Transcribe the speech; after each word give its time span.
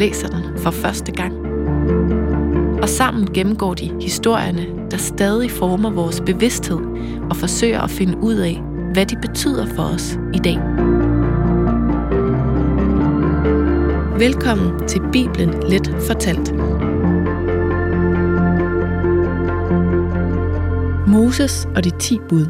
læser 0.00 0.28
den 0.28 0.58
for 0.58 0.70
første 0.70 1.12
gang. 1.12 1.34
Og 2.82 2.88
sammen 2.88 3.32
gennemgår 3.34 3.74
de 3.74 4.02
historierne, 4.02 4.90
der 4.90 4.96
stadig 4.96 5.50
former 5.50 5.90
vores 5.90 6.20
bevidsthed 6.20 6.78
og 7.30 7.36
forsøger 7.36 7.80
at 7.80 7.90
finde 7.90 8.18
ud 8.18 8.34
af, 8.34 8.62
hvad 8.92 9.06
de 9.06 9.16
betyder 9.16 9.66
for 9.66 9.82
os 9.82 10.18
i 10.34 10.38
dag. 10.38 10.58
Velkommen 14.18 14.88
til 14.88 15.00
Bibelen 15.12 15.62
Let 15.68 15.96
Fortalt. 16.06 16.54
Moses 21.08 21.68
og 21.76 21.84
de 21.84 21.90
ti 21.98 22.18
bud. 22.28 22.46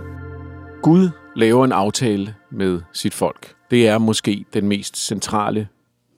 Gud 0.82 1.08
laver 1.36 1.64
en 1.64 1.72
aftale 1.72 2.34
med 2.50 2.80
sit 2.92 3.14
folk. 3.14 3.54
Det 3.70 3.88
er 3.88 3.98
måske 3.98 4.44
den 4.54 4.68
mest 4.68 5.06
centrale 5.06 5.68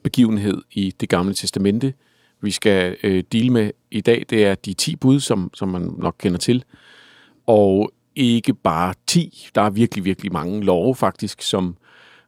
begivenhed 0.03 0.63
i 0.73 0.95
det 1.01 1.09
gamle 1.09 1.35
testamente, 1.35 1.95
vi 2.41 2.51
skal 2.51 2.97
øh, 3.03 3.25
deal 3.33 3.53
med 3.53 3.71
i 3.91 4.01
dag. 4.01 4.27
Det 4.31 4.45
er 4.45 4.55
de 4.55 4.75
10 4.75 4.97
bud, 4.97 5.21
som, 5.21 5.51
som 5.55 5.69
man 5.69 5.95
nok 5.99 6.15
kender 6.19 6.39
til. 6.39 6.65
Og 7.47 7.93
ikke 8.17 8.55
bare 8.55 8.95
10. 9.07 9.49
Der 9.55 9.63
er 9.63 9.71
virkelig, 9.71 10.05
virkelig 10.05 10.33
mange 10.33 10.65
love 10.65 10.95
faktisk, 10.95 11.43
som 11.43 11.77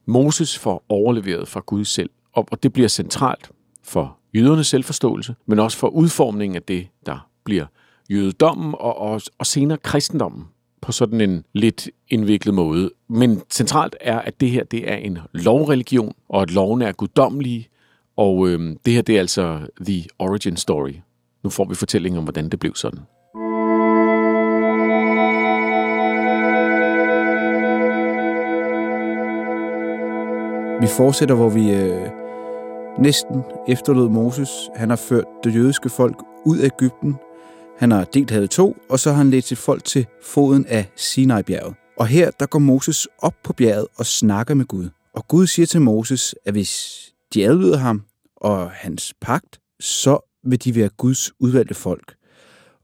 Moses 0.06 0.58
får 0.58 0.84
overleveret 0.88 1.48
fra 1.48 1.62
Gud 1.66 1.84
selv. 1.84 2.10
Og, 2.32 2.48
og 2.50 2.62
det 2.62 2.72
bliver 2.72 2.88
centralt 2.88 3.50
for 3.82 4.18
jødernes 4.34 4.66
selvforståelse, 4.66 5.34
men 5.46 5.58
også 5.58 5.78
for 5.78 5.88
udformningen 5.88 6.56
af 6.56 6.62
det, 6.62 6.88
der 7.06 7.28
bliver 7.44 7.66
jødedommen 8.10 8.74
og, 8.78 8.98
og, 8.98 9.20
og 9.38 9.46
senere 9.46 9.78
kristendommen 9.78 10.44
på 10.84 10.92
sådan 10.92 11.20
en 11.20 11.44
lidt 11.52 11.88
indviklet 12.08 12.54
måde. 12.54 12.90
Men 13.08 13.42
centralt 13.50 13.96
er, 14.00 14.18
at 14.18 14.40
det 14.40 14.50
her 14.50 14.64
det 14.64 14.90
er 14.90 14.96
en 14.96 15.18
lovreligion, 15.32 16.14
og 16.28 16.42
at 16.42 16.50
lovene 16.50 16.84
er 16.84 16.92
guddommelige, 16.92 17.68
og 18.16 18.48
øh, 18.48 18.76
det 18.86 18.94
her 18.94 19.02
det 19.02 19.14
er 19.16 19.20
altså 19.20 19.60
The 19.86 20.04
Origin 20.18 20.56
Story. 20.56 20.94
Nu 21.42 21.50
får 21.50 21.64
vi 21.64 21.74
fortællingen 21.74 22.18
om, 22.18 22.24
hvordan 22.24 22.48
det 22.48 22.58
blev 22.58 22.74
sådan. 22.74 23.00
Vi 30.80 30.88
fortsætter, 30.96 31.34
hvor 31.34 31.48
vi 31.48 31.74
øh, 31.74 32.08
næsten 32.98 33.42
efterlod 33.68 34.08
Moses. 34.08 34.50
Han 34.76 34.88
har 34.88 34.96
ført 34.96 35.24
det 35.44 35.54
jødiske 35.54 35.88
folk 35.88 36.16
ud 36.44 36.58
af 36.58 36.66
Ægypten. 36.66 37.16
Han 37.78 37.90
har 37.90 38.04
delt 38.04 38.30
havet 38.30 38.50
to, 38.50 38.76
og 38.88 39.00
så 39.00 39.10
har 39.10 39.16
han 39.16 39.30
ledt 39.30 39.44
sit 39.44 39.58
folk 39.58 39.84
til 39.84 40.06
foden 40.22 40.66
af 40.66 40.90
Sinai-bjerget. 40.96 41.74
Og 41.98 42.06
her 42.06 42.30
der 42.30 42.46
går 42.46 42.58
Moses 42.58 43.08
op 43.18 43.34
på 43.44 43.52
bjerget 43.52 43.86
og 43.96 44.06
snakker 44.06 44.54
med 44.54 44.64
Gud. 44.64 44.88
Og 45.14 45.28
Gud 45.28 45.46
siger 45.46 45.66
til 45.66 45.80
Moses, 45.80 46.34
at 46.44 46.54
hvis 46.54 47.00
de 47.34 47.46
adlyder 47.46 47.76
ham 47.76 48.02
og 48.36 48.70
hans 48.70 49.14
pagt, 49.20 49.60
så 49.80 50.18
vil 50.44 50.64
de 50.64 50.74
være 50.74 50.88
Guds 50.88 51.32
udvalgte 51.40 51.74
folk. 51.74 52.14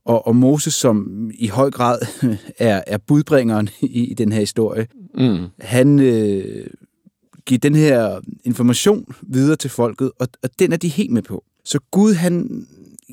Og, 0.05 0.27
og 0.27 0.35
Moses, 0.35 0.73
som 0.73 1.29
i 1.33 1.47
høj 1.47 1.71
grad 1.71 1.99
er, 2.57 2.83
er 2.87 2.97
budbringeren 2.97 3.69
i, 3.81 4.05
i 4.05 4.13
den 4.13 4.31
her 4.31 4.39
historie, 4.39 4.87
mm. 5.17 5.47
han 5.59 5.99
øh, 5.99 6.67
giver 7.45 7.59
den 7.59 7.75
her 7.75 8.19
information 8.43 9.15
videre 9.21 9.55
til 9.55 9.69
folket, 9.69 10.11
og, 10.19 10.27
og 10.43 10.49
den 10.59 10.73
er 10.73 10.77
de 10.77 10.87
helt 10.87 11.11
med 11.11 11.21
på. 11.21 11.43
Så 11.65 11.79
Gud, 11.91 12.13
han 12.13 12.65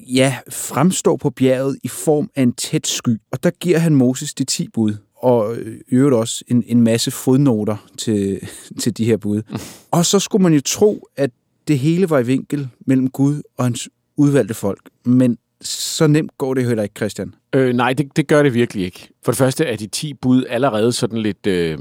ja, 0.06 0.36
fremstår 0.50 1.16
på 1.16 1.31
bjerget 1.31 1.78
i 1.84 1.88
form 1.88 2.31
af 2.36 2.42
en 2.42 2.53
tæt 2.53 2.86
sky, 2.86 3.16
og 3.32 3.42
der 3.42 3.50
giver 3.50 3.78
han 3.78 3.94
Moses 3.94 4.34
de 4.34 4.44
ti 4.44 4.69
bud, 4.75 4.94
og 5.16 5.56
i 5.88 5.94
øvrigt 5.94 6.14
også 6.14 6.44
en, 6.48 6.64
en 6.66 6.82
masse 6.82 7.10
fodnoter 7.10 7.76
til, 7.98 8.41
til 8.81 8.97
de 8.97 9.04
her 9.04 9.16
bud. 9.16 9.42
Og 9.91 10.06
så 10.06 10.19
skulle 10.19 10.42
man 10.42 10.54
jo 10.54 10.60
tro, 10.60 11.09
at 11.16 11.31
det 11.69 11.78
hele 11.78 12.10
var 12.10 12.19
i 12.19 12.26
vinkel 12.26 12.69
mellem 12.86 13.10
Gud 13.10 13.42
og 13.56 13.64
hans 13.64 13.88
udvalgte 14.16 14.54
folk. 14.54 14.91
Men 15.04 15.38
så 15.61 16.07
nemt 16.07 16.39
går 16.39 16.55
det 16.55 16.67
heller 16.67 16.83
ikke, 16.83 16.95
Christian. 16.97 17.35
Øh, 17.53 17.75
nej, 17.75 17.93
det, 17.93 18.17
det 18.17 18.27
gør 18.27 18.43
det 18.43 18.55
virkelig 18.55 18.85
ikke. 18.85 19.09
For 19.25 19.33
det 19.33 19.39
første 19.39 19.65
er 19.65 19.77
de 19.77 19.87
10 19.87 20.15
bud 20.15 20.45
allerede 20.49 20.93
sådan 20.93 21.19
lidt 21.19 21.47
øh, 21.47 21.79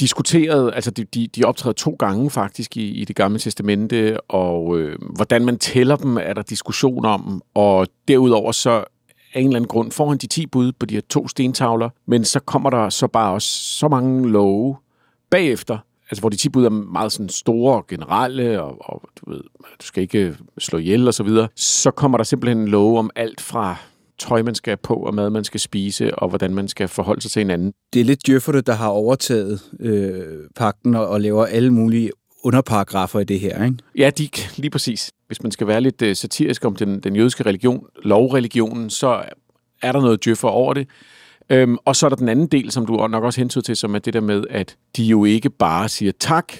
diskuteret. 0.00 0.72
Altså, 0.74 0.90
de, 0.90 1.04
de, 1.04 1.26
de 1.26 1.44
optræder 1.44 1.74
to 1.74 1.96
gange 1.98 2.30
faktisk 2.30 2.76
i, 2.76 2.90
i 2.90 3.04
det 3.04 3.16
gamle 3.16 3.38
testamente, 3.38 4.20
og 4.20 4.78
øh, 4.78 4.98
hvordan 5.16 5.44
man 5.44 5.58
tæller 5.58 5.96
dem, 5.96 6.16
er 6.16 6.32
der 6.32 6.42
diskussion 6.42 7.04
om. 7.04 7.42
Og 7.54 7.86
derudover 8.08 8.52
så 8.52 8.84
af 9.34 9.40
en 9.40 9.46
eller 9.46 9.56
anden 9.56 9.68
grund 9.68 9.92
får 9.92 10.08
han 10.08 10.18
de 10.18 10.26
10 10.26 10.46
bud 10.46 10.72
på 10.72 10.86
de 10.86 10.94
her 10.94 11.02
to 11.08 11.28
stentavler, 11.28 11.90
men 12.06 12.24
så 12.24 12.40
kommer 12.40 12.70
der 12.70 12.88
så 12.88 13.06
bare 13.06 13.32
også 13.32 13.48
så 13.48 13.88
mange 13.88 14.28
love 14.28 14.76
bagefter, 15.30 15.78
altså 16.10 16.20
hvor 16.20 16.28
de 16.28 16.36
10 16.36 16.48
bud 16.48 16.64
er 16.64 16.70
meget 16.70 17.12
sådan 17.12 17.28
store 17.28 17.76
og 17.76 17.86
generelle, 17.86 18.62
og, 18.62 18.76
og 18.80 19.02
du 19.16 19.30
ved, 19.30 19.40
du 19.80 19.86
skal 19.86 20.02
ikke 20.02 20.36
slå 20.58 20.78
ihjel 20.78 21.08
og 21.08 21.14
så 21.14 21.22
videre, 21.22 21.48
så 21.56 21.90
kommer 21.90 22.18
der 22.18 22.24
simpelthen 22.24 22.58
en 22.58 22.68
lov 22.68 22.98
om 22.98 23.10
alt 23.16 23.40
fra 23.40 23.76
tøj, 24.18 24.42
man 24.42 24.54
skal 24.54 24.76
på, 24.76 24.94
og 24.94 25.14
mad, 25.14 25.30
man 25.30 25.44
skal 25.44 25.60
spise, 25.60 26.14
og 26.14 26.28
hvordan 26.28 26.54
man 26.54 26.68
skal 26.68 26.88
forholde 26.88 27.20
sig 27.22 27.30
til 27.30 27.40
hinanden. 27.40 27.72
Det 27.92 28.00
er 28.00 28.04
lidt 28.04 28.26
djøfferne, 28.26 28.60
der 28.60 28.72
har 28.72 28.88
overtaget 28.88 29.60
øh, 29.80 30.48
pakten 30.56 30.94
og, 30.94 31.08
og 31.08 31.20
laver 31.20 31.46
alle 31.46 31.70
mulige 31.70 32.10
underparagrafer 32.42 33.20
i 33.20 33.24
det 33.24 33.40
her, 33.40 33.64
ikke? 33.64 33.76
Ja, 33.98 34.10
de, 34.10 34.28
lige 34.56 34.70
præcis. 34.70 35.12
Hvis 35.26 35.42
man 35.42 35.52
skal 35.52 35.66
være 35.66 35.80
lidt 35.80 36.02
uh, 36.02 36.12
satirisk 36.12 36.64
om 36.64 36.76
den, 36.76 37.00
den 37.00 37.16
jødiske 37.16 37.46
religion, 37.46 37.84
lovreligionen, 38.02 38.90
så 38.90 39.22
er 39.82 39.92
der 39.92 40.00
noget 40.00 40.24
djøffer 40.24 40.48
over 40.48 40.74
det. 40.74 40.88
Øhm, 41.50 41.76
og 41.84 41.96
så 41.96 42.06
er 42.06 42.08
der 42.08 42.16
den 42.16 42.28
anden 42.28 42.46
del, 42.46 42.70
som 42.70 42.86
du 42.86 43.06
nok 43.06 43.24
også 43.24 43.40
hentede 43.40 43.64
til, 43.64 43.76
som 43.76 43.94
er 43.94 43.98
det 43.98 44.14
der 44.14 44.20
med, 44.20 44.44
at 44.50 44.76
de 44.96 45.04
jo 45.04 45.24
ikke 45.24 45.50
bare 45.50 45.88
siger 45.88 46.12
tak, 46.20 46.52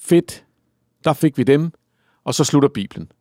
fedt, 0.00 0.44
der 1.04 1.12
fik 1.12 1.38
vi 1.38 1.42
dem, 1.42 1.70
og 2.24 2.34
så 2.34 2.44
slutter 2.44 2.68
Bibelen. 2.68 3.12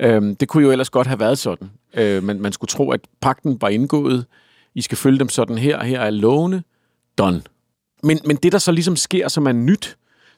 Øhm, 0.00 0.36
det 0.36 0.48
kunne 0.48 0.62
jo 0.62 0.70
ellers 0.70 0.90
godt 0.90 1.06
have 1.06 1.20
været 1.20 1.38
sådan. 1.38 1.70
Øh, 1.94 2.22
men 2.22 2.42
man 2.42 2.52
skulle 2.52 2.68
tro, 2.68 2.90
at 2.90 3.00
pakten 3.20 3.60
var 3.60 3.68
indgået. 3.68 4.26
I 4.74 4.82
skal 4.82 4.98
følge 4.98 5.18
dem 5.18 5.28
sådan 5.28 5.58
her, 5.58 5.84
her 5.84 6.00
er 6.00 6.10
lovene. 6.10 6.62
Done. 7.18 7.42
Men, 8.02 8.20
men 8.24 8.36
det, 8.36 8.52
der 8.52 8.58
så 8.58 8.72
ligesom 8.72 8.96
sker, 8.96 9.28
som 9.28 9.46
er 9.46 9.52
nyt, 9.52 9.96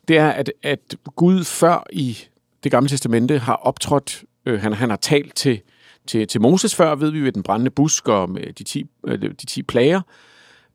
det 0.09 0.19
er, 0.19 0.29
at, 0.29 0.53
at 0.63 0.97
Gud 1.17 1.45
før 1.45 1.87
i 1.93 2.19
det 2.65 2.71
gamle 2.71 2.89
testamente 2.89 3.39
har 3.39 3.55
optrådt, 3.55 4.25
øh, 4.47 4.61
han, 4.61 4.73
han 4.73 4.91
har 4.91 4.97
talt 4.97 5.35
til 5.35 5.61
til, 6.09 6.27
til 6.27 6.41
Moses 6.41 6.75
før, 6.75 6.95
ved 6.95 7.11
vi 7.11 7.21
ved 7.21 7.33
den 7.33 7.43
brændende 7.43 7.71
busk 7.71 8.09
og 8.09 8.31
med 8.31 8.53
de 8.53 8.65
ti, 8.65 8.85
øh, 9.07 9.23
de 9.23 9.47
ti 9.47 9.63
plager. 9.63 10.01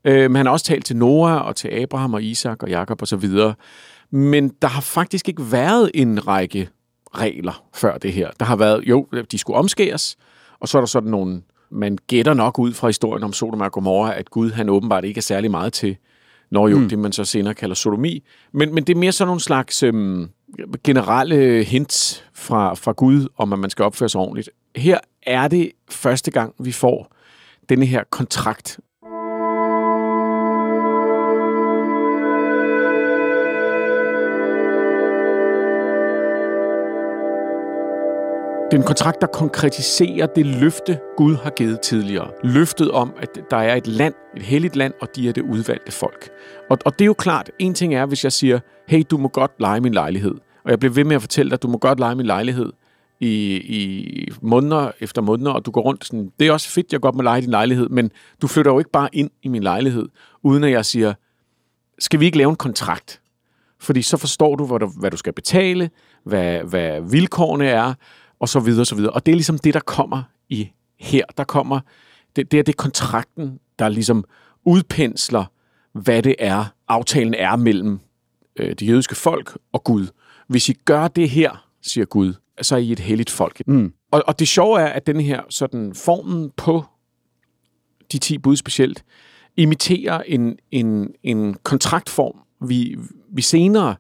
Øh, 0.06 0.32
men 0.32 0.36
han 0.36 0.46
har 0.46 0.54
også 0.54 0.66
talt 0.66 0.86
til 0.86 0.98
Noah 0.98 1.46
og 1.46 1.56
til 1.56 1.68
Abraham 1.68 2.14
og 2.14 2.24
Isak 2.24 2.64
og 2.64 2.70
Jakob 2.70 3.02
og 3.02 3.08
så 3.08 3.16
videre. 3.16 3.54
Men 4.12 4.50
der 4.62 4.68
har 4.68 4.82
faktisk 4.82 5.30
ikke 5.30 5.52
været 5.52 5.92
en 5.94 6.28
række 6.28 6.70
regler 7.16 7.64
før 7.74 7.98
det 7.98 8.14
her. 8.14 8.32
Der 8.40 8.46
har 8.46 8.56
været, 8.56 8.84
jo, 8.86 9.08
de 9.32 9.38
skulle 9.38 9.58
omskæres, 9.58 10.18
og 10.60 10.68
så 10.68 10.78
er 10.78 10.82
der 10.82 10.88
sådan 10.88 11.12
nogle, 11.12 11.42
man 11.72 11.98
gætter 12.08 12.34
nok 12.34 12.60
ud 12.60 12.74
fra 12.74 12.88
historien 12.88 13.24
om 13.24 13.34
Sodom 13.34 13.62
og 13.62 13.72
Gomorra, 13.72 14.16
at 14.16 14.30
Gud 14.30 14.52
han 14.52 14.70
åbenbart 14.70 15.06
ikke 15.06 15.18
er 15.18 15.22
særlig 15.22 15.52
meget 15.52 15.74
til, 15.74 15.98
når 16.52 16.68
jo, 16.68 16.78
mm. 16.78 16.90
det 16.90 17.00
man 17.00 17.12
så 17.12 17.26
senere 17.26 17.54
kalder 17.54 17.76
sodomi. 17.76 18.24
Men, 18.52 18.74
men 18.76 18.84
det 18.84 18.96
er 18.96 19.00
mere 19.00 19.12
sådan 19.12 19.28
nogle 19.28 19.42
slags 19.42 19.84
øhm, 19.84 20.30
generelle 20.84 21.64
hints 21.64 22.24
fra, 22.34 22.74
fra 22.74 22.92
Gud 22.92 23.28
om, 23.38 23.54
at 23.54 23.60
man 23.60 23.70
skal 23.70 23.86
opføre 23.86 24.10
sig 24.10 24.22
ordentligt. 24.22 24.50
Her 24.76 24.98
er 25.24 25.48
det 25.48 25.72
første 25.90 26.32
gang, 26.32 26.54
vi 26.60 26.72
får 26.72 27.16
denne 27.70 27.86
her 27.86 28.04
kontrakt. 28.10 28.80
Det 38.72 38.78
er 38.80 38.82
en 38.82 38.88
kontrakt, 38.88 39.22
der 39.22 39.28
konkretiserer 39.28 40.26
det 40.26 40.46
løfte, 40.46 41.00
Gud 41.18 41.36
har 41.36 41.50
givet 41.50 41.82
tidligere. 41.82 42.32
Løftet 42.44 42.92
om, 42.92 43.14
at 43.18 43.30
der 43.52 43.58
er 43.58 43.76
et 43.76 43.88
land, 43.88 44.14
et 44.36 44.42
helligt 44.42 44.76
land, 44.76 44.94
og 45.02 45.08
de 45.16 45.30
er 45.30 45.34
det 45.34 45.42
udvalgte 45.42 45.92
folk. 45.92 46.30
Og, 46.70 46.78
og 46.86 46.94
det 46.94 47.02
er 47.02 47.06
jo 47.06 47.14
klart, 47.14 47.52
en 47.60 47.74
ting 47.74 47.96
er, 47.96 48.06
hvis 48.06 48.24
jeg 48.24 48.32
siger, 48.32 48.60
hey, 48.88 49.04
du 49.12 49.18
må 49.18 49.28
godt 49.28 49.52
lege 49.60 49.82
min 49.82 49.94
lejlighed. 49.94 50.36
Og 50.64 50.72
jeg 50.72 50.80
bliver 50.80 50.94
ved 50.94 51.04
med 51.04 51.16
at 51.16 51.22
fortælle 51.22 51.50
dig, 51.50 51.54
at 51.54 51.64
du 51.64 51.68
må 51.68 51.78
godt 51.78 52.00
lege 52.00 52.16
min 52.16 52.26
lejlighed 52.26 52.72
i, 53.20 53.56
i 53.56 54.28
måneder 54.42 54.92
efter 55.00 55.22
måneder, 55.22 55.52
og 55.52 55.66
du 55.66 55.72
går 55.72 55.82
rundt 55.82 56.06
sådan, 56.06 56.32
det 56.40 56.48
er 56.48 56.52
også 56.52 56.70
fedt, 56.70 56.94
jeg 56.94 57.02
godt 57.02 57.16
må 57.16 57.22
lege 57.22 57.42
din 57.42 57.50
lejlighed, 57.50 57.90
men 57.90 58.12
du 58.42 58.48
flytter 58.48 58.72
jo 58.72 58.80
ikke 58.80 58.92
bare 58.92 59.10
ind 59.14 59.30
i 59.42 59.48
min 59.48 59.64
lejlighed, 59.64 60.10
uden 60.44 60.64
at 60.64 60.72
jeg 60.72 60.86
siger, 60.86 61.14
skal 62.00 62.20
vi 62.20 62.26
ikke 62.26 62.38
lave 62.38 62.50
en 62.50 62.56
kontrakt? 62.56 63.22
Fordi 63.80 64.02
så 64.02 64.18
forstår 64.18 64.56
du, 64.56 64.66
hvad 64.66 64.80
du, 64.80 64.88
hvad 65.00 65.12
du 65.12 65.18
skal 65.18 65.34
betale, 65.34 65.90
hvad, 66.24 66.60
hvad 66.60 67.02
vilkårene 67.12 67.66
er, 67.66 67.94
og 68.40 68.50
så 68.50 68.60
videre, 68.60 68.82
og 68.82 68.88
så 68.88 68.96
videre. 68.96 69.12
Og 69.12 69.26
det 69.26 69.32
er 69.32 69.36
ligesom 69.36 69.60
det, 69.60 69.74
der 69.74 69.80
kommer 69.80 70.24
i 70.50 70.70
her. 71.00 71.26
Der 71.38 71.44
kommer, 71.44 71.80
det, 72.36 72.52
det 72.52 72.60
er 72.60 72.64
det 72.64 72.78
kontrakten, 72.78 73.60
der 73.80 73.90
ligesom 73.90 74.24
udpensler, 74.66 75.46
hvad 75.94 76.24
det 76.24 76.36
er, 76.40 76.66
aftalen 76.88 77.34
er 77.34 77.56
mellem 77.56 78.00
øh, 78.56 78.70
det 78.70 78.88
jødiske 78.88 79.16
folk 79.16 79.58
og 79.72 79.84
Gud. 79.84 80.08
Hvis 80.48 80.70
I 80.70 80.74
gør 80.86 81.08
det 81.08 81.30
her, 81.30 81.68
siger 81.82 82.06
Gud, 82.06 82.34
så 82.62 82.76
er 82.76 82.80
I 82.80 82.92
et 82.92 83.00
helligt 83.00 83.30
folk. 83.30 83.62
Mm. 83.68 83.94
Og, 84.12 84.24
og 84.28 84.40
det 84.40 84.48
sjove 84.48 84.80
er, 84.80 84.88
at 84.88 85.08
den 85.08 85.20
her 85.20 85.42
sådan 85.50 85.94
formen 85.94 86.52
på 86.58 86.84
de 88.12 88.18
10 88.18 88.38
bud 88.38 88.56
specielt, 88.56 89.04
imiterer 89.58 90.22
en, 90.22 90.58
en, 90.72 91.14
en 91.24 91.54
kontraktform, 91.64 92.40
vi, 92.68 92.98
vi 93.34 93.42
senere, 93.42 93.96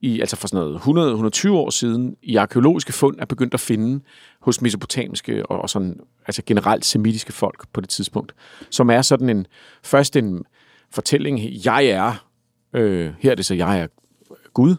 i, 0.00 0.20
altså 0.20 0.36
for 0.36 0.48
sådan 0.48 0.80
noget 0.84 1.36
100-120 1.36 1.50
år 1.50 1.70
siden, 1.70 2.16
i 2.22 2.36
arkeologiske 2.36 2.92
fund 2.92 3.16
er 3.18 3.24
begyndt 3.24 3.54
at 3.54 3.60
finde 3.60 4.04
hos 4.40 4.62
mesopotamiske 4.62 5.46
og, 5.46 5.58
og 5.58 5.70
sådan, 5.70 6.00
altså 6.26 6.42
generelt 6.46 6.84
semitiske 6.84 7.32
folk 7.32 7.66
på 7.72 7.80
det 7.80 7.88
tidspunkt, 7.88 8.34
som 8.70 8.90
er 8.90 9.02
sådan 9.02 9.28
en, 9.28 9.46
først 9.82 10.16
en 10.16 10.44
fortælling, 10.90 11.40
jeg 11.64 11.86
er, 11.86 12.26
øh, 12.72 13.12
her 13.18 13.30
er 13.30 13.34
det 13.34 13.46
så, 13.46 13.54
jeg 13.54 13.80
er 13.80 13.86
Gud, 14.54 14.76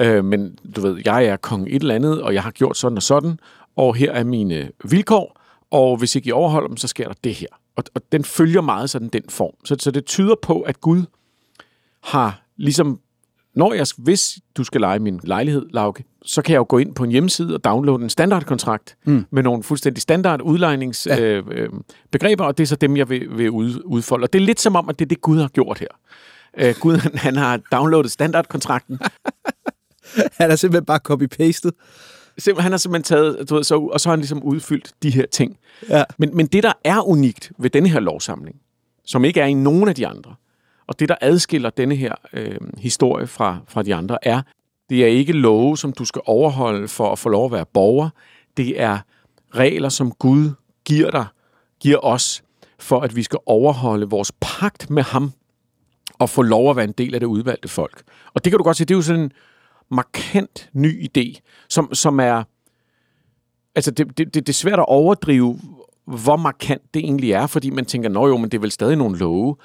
øh, 0.00 0.24
men 0.24 0.58
du 0.76 0.80
ved, 0.80 1.02
jeg 1.04 1.24
er 1.24 1.36
kong 1.36 1.66
et 1.70 1.82
eller 1.82 1.94
andet, 1.94 2.22
og 2.22 2.34
jeg 2.34 2.42
har 2.42 2.50
gjort 2.50 2.76
sådan 2.76 2.96
og 2.96 3.02
sådan, 3.02 3.38
og 3.76 3.94
her 3.94 4.12
er 4.12 4.24
mine 4.24 4.70
vilkår, 4.84 5.40
og 5.70 5.96
hvis 5.96 6.16
ikke 6.16 6.28
I 6.28 6.32
overholder 6.32 6.68
dem, 6.68 6.76
så 6.76 6.88
sker 6.88 7.06
der 7.06 7.14
det 7.24 7.34
her. 7.34 7.46
Og, 7.76 7.84
og 7.94 8.02
den 8.12 8.24
følger 8.24 8.60
meget 8.60 8.90
sådan 8.90 9.08
den 9.08 9.22
form. 9.28 9.54
Så, 9.64 9.76
så 9.78 9.90
det 9.90 10.04
tyder 10.04 10.34
på, 10.42 10.60
at 10.60 10.80
Gud 10.80 11.02
har 12.04 12.42
ligesom, 12.56 13.00
når 13.54 13.72
jeg, 13.72 13.86
hvis 13.98 14.38
du 14.56 14.64
skal 14.64 14.80
lege 14.80 14.98
min 14.98 15.20
lejlighed, 15.22 15.66
Lauke, 15.70 16.04
så 16.24 16.42
kan 16.42 16.52
jeg 16.52 16.58
jo 16.58 16.66
gå 16.68 16.78
ind 16.78 16.94
på 16.94 17.04
en 17.04 17.10
hjemmeside 17.10 17.54
og 17.54 17.64
downloade 17.64 18.02
en 18.02 18.10
standardkontrakt 18.10 18.96
mm. 19.04 19.24
med 19.30 19.42
nogle 19.42 19.62
fuldstændig 19.62 20.02
standard 20.02 20.42
udlejningsbegreber, 20.42 21.54
ja. 21.54 21.62
øh, 21.62 21.72
øh, 21.74 21.80
begreber, 22.10 22.44
og 22.44 22.58
det 22.58 22.64
er 22.64 22.66
så 22.66 22.76
dem, 22.76 22.96
jeg 22.96 23.08
vil, 23.08 23.38
vil 23.38 23.50
ud, 23.50 23.82
udfolde. 23.84 24.24
Og 24.24 24.32
det 24.32 24.40
er 24.40 24.46
lidt 24.46 24.60
som 24.60 24.76
om, 24.76 24.88
at 24.88 24.98
det 24.98 25.04
er 25.04 25.08
det, 25.08 25.20
Gud 25.20 25.38
har 25.38 25.48
gjort 25.48 25.78
her. 25.78 25.88
Øh, 26.58 26.74
Gud, 26.80 26.96
han, 26.96 27.14
han 27.14 27.36
har 27.36 27.60
downloadet 27.72 28.10
standardkontrakten. 28.10 28.98
han 30.38 30.50
har 30.50 30.56
simpelthen 30.56 30.84
bare 30.84 31.00
copy-pastet. 31.08 31.70
Simpelthen, 32.38 32.62
han 32.62 32.72
har 32.72 32.78
simpelthen 32.78 33.02
taget, 33.02 33.50
du 33.50 33.54
ved, 33.54 33.64
så, 33.64 33.78
og 33.78 34.00
så 34.00 34.08
har 34.08 34.12
han 34.12 34.20
ligesom 34.20 34.42
udfyldt 34.42 34.92
de 35.02 35.10
her 35.10 35.26
ting. 35.26 35.58
Ja. 35.88 36.04
Men, 36.18 36.36
men 36.36 36.46
det, 36.46 36.62
der 36.62 36.72
er 36.84 37.08
unikt 37.08 37.52
ved 37.58 37.70
denne 37.70 37.88
her 37.88 38.00
lovsamling, 38.00 38.56
som 39.04 39.24
ikke 39.24 39.40
er 39.40 39.46
i 39.46 39.54
nogen 39.54 39.88
af 39.88 39.94
de 39.94 40.06
andre, 40.06 40.34
og 40.86 41.00
det, 41.00 41.08
der 41.08 41.14
adskiller 41.20 41.70
denne 41.70 41.94
her 41.94 42.14
øh, 42.32 42.56
historie 42.78 43.26
fra, 43.26 43.58
fra 43.68 43.82
de 43.82 43.94
andre, 43.94 44.18
er, 44.22 44.42
det 44.90 45.04
er 45.04 45.08
ikke 45.08 45.32
love, 45.32 45.78
som 45.78 45.92
du 45.92 46.04
skal 46.04 46.22
overholde 46.26 46.88
for 46.88 47.12
at 47.12 47.18
få 47.18 47.28
lov 47.28 47.44
at 47.44 47.52
være 47.52 47.66
borger. 47.74 48.08
Det 48.56 48.80
er 48.80 48.98
regler, 49.54 49.88
som 49.88 50.12
Gud 50.12 50.50
giver 50.84 51.10
dig, 51.10 51.26
giver 51.80 52.04
os, 52.04 52.42
for 52.78 53.00
at 53.00 53.16
vi 53.16 53.22
skal 53.22 53.38
overholde 53.46 54.10
vores 54.10 54.32
pagt 54.40 54.90
med 54.90 55.02
ham, 55.02 55.32
og 56.18 56.30
få 56.30 56.42
lov 56.42 56.70
at 56.70 56.76
være 56.76 56.84
en 56.84 56.94
del 56.98 57.14
af 57.14 57.20
det 57.20 57.26
udvalgte 57.26 57.68
folk. 57.68 58.02
Og 58.34 58.44
det 58.44 58.52
kan 58.52 58.58
du 58.58 58.64
godt 58.64 58.76
se, 58.76 58.84
det 58.84 58.94
er 58.94 58.98
jo 58.98 59.02
sådan 59.02 59.30
markant 59.90 60.70
ny 60.72 61.08
idé, 61.08 61.40
som, 61.68 61.94
som 61.94 62.20
er... 62.20 62.42
Altså, 63.74 63.90
det, 63.90 64.18
det, 64.18 64.34
det 64.34 64.48
er 64.48 64.52
svært 64.52 64.78
at 64.78 64.84
overdrive, 64.88 65.58
hvor 66.04 66.36
markant 66.36 66.94
det 66.94 67.00
egentlig 67.00 67.32
er, 67.32 67.46
fordi 67.46 67.70
man 67.70 67.84
tænker, 67.84 68.08
nå 68.08 68.28
jo, 68.28 68.36
men 68.36 68.50
det 68.50 68.58
er 68.58 68.60
vel 68.60 68.70
stadig 68.70 68.96
nogle 68.96 69.18
love. 69.18 69.56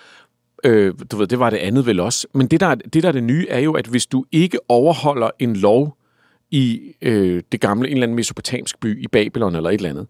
Øh, 0.63 0.93
du 1.11 1.17
ved, 1.17 1.27
det 1.27 1.39
var 1.39 1.49
det 1.49 1.57
andet 1.57 1.85
vel 1.85 1.99
også. 1.99 2.27
Men 2.33 2.47
det 2.47 2.59
der, 2.59 2.75
det, 2.75 3.03
der 3.03 3.09
er 3.09 3.13
det 3.13 3.23
nye, 3.23 3.47
er 3.49 3.59
jo, 3.59 3.73
at 3.73 3.87
hvis 3.87 4.05
du 4.05 4.25
ikke 4.31 4.59
overholder 4.69 5.29
en 5.39 5.55
lov 5.55 5.97
i 6.51 6.81
øh, 7.01 7.43
det 7.51 7.61
gamle, 7.61 7.87
en 7.87 7.93
eller 7.93 8.03
anden 8.03 8.15
mesopotamisk 8.15 8.79
by 8.79 9.03
i 9.03 9.07
Babylon 9.07 9.55
eller 9.55 9.69
et 9.69 9.73
eller 9.73 9.89
andet, 9.89 10.07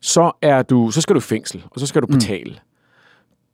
så, 0.00 0.32
er 0.42 0.62
du, 0.62 0.90
så 0.90 1.00
skal 1.00 1.14
du 1.14 1.18
i 1.18 1.22
fængsel, 1.22 1.64
og 1.70 1.80
så 1.80 1.86
skal 1.86 2.02
du 2.02 2.06
betale. 2.06 2.50
Mm. 2.50 2.58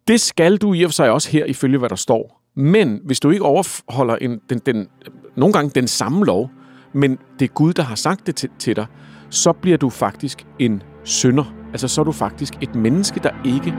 Det 0.08 0.20
skal 0.20 0.56
du 0.56 0.75
i 0.75 0.82
og 0.82 0.88
for 0.90 0.93
sig 0.93 1.11
også 1.11 1.31
her, 1.31 1.44
ifølge 1.44 1.79
hvad 1.79 1.88
der 1.88 1.96
står. 1.96 2.38
Men 2.59 3.01
hvis 3.05 3.21
du 3.21 3.31
ikke 3.31 3.45
overholder 3.45 4.17
en, 4.17 4.41
den, 4.51 4.59
den, 4.59 4.89
nogle 5.37 5.53
gange 5.53 5.71
den 5.75 5.89
samme 5.89 6.25
lov, 6.25 6.51
men 6.93 7.19
det 7.39 7.45
er 7.45 7.53
Gud, 7.53 7.73
der 7.73 7.83
har 7.83 7.95
sagt 7.95 8.27
det 8.27 8.37
til, 8.37 8.49
til 8.59 8.77
dig, 8.77 8.87
så 9.31 9.53
bliver 9.53 9.77
du 9.77 9.91
faktisk 9.91 10.47
en 10.59 10.83
synder. 11.05 11.55
Altså 11.73 11.89
så 11.89 12.01
er 12.01 12.05
du 12.05 12.13
faktisk 12.13 12.55
et 12.61 12.75
menneske, 12.75 13.21
der 13.21 13.31
ikke 13.45 13.75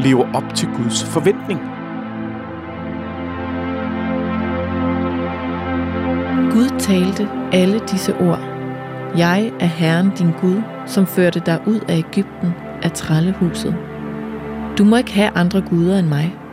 lever 0.00 0.34
op 0.34 0.54
til 0.54 0.68
Guds 0.68 1.04
forventning. 1.04 1.60
Gud 6.52 6.78
talte 6.78 7.28
alle 7.52 7.78
disse 7.78 8.16
ord. 8.16 8.40
Jeg 9.16 9.52
er 9.60 9.66
Herren 9.66 10.10
din 10.18 10.30
Gud, 10.40 10.62
som 10.86 11.06
førte 11.06 11.42
dig 11.46 11.62
ud 11.66 11.80
af 11.88 11.96
Ægypten 11.96 12.52
af 12.82 12.92
trællehuset. 12.92 13.76
Du 14.78 14.84
må 14.84 14.96
ikke 14.96 15.12
have 15.12 15.30
andre 15.30 15.60
guder 15.60 15.98
end 15.98 16.08
mig. 16.08 16.43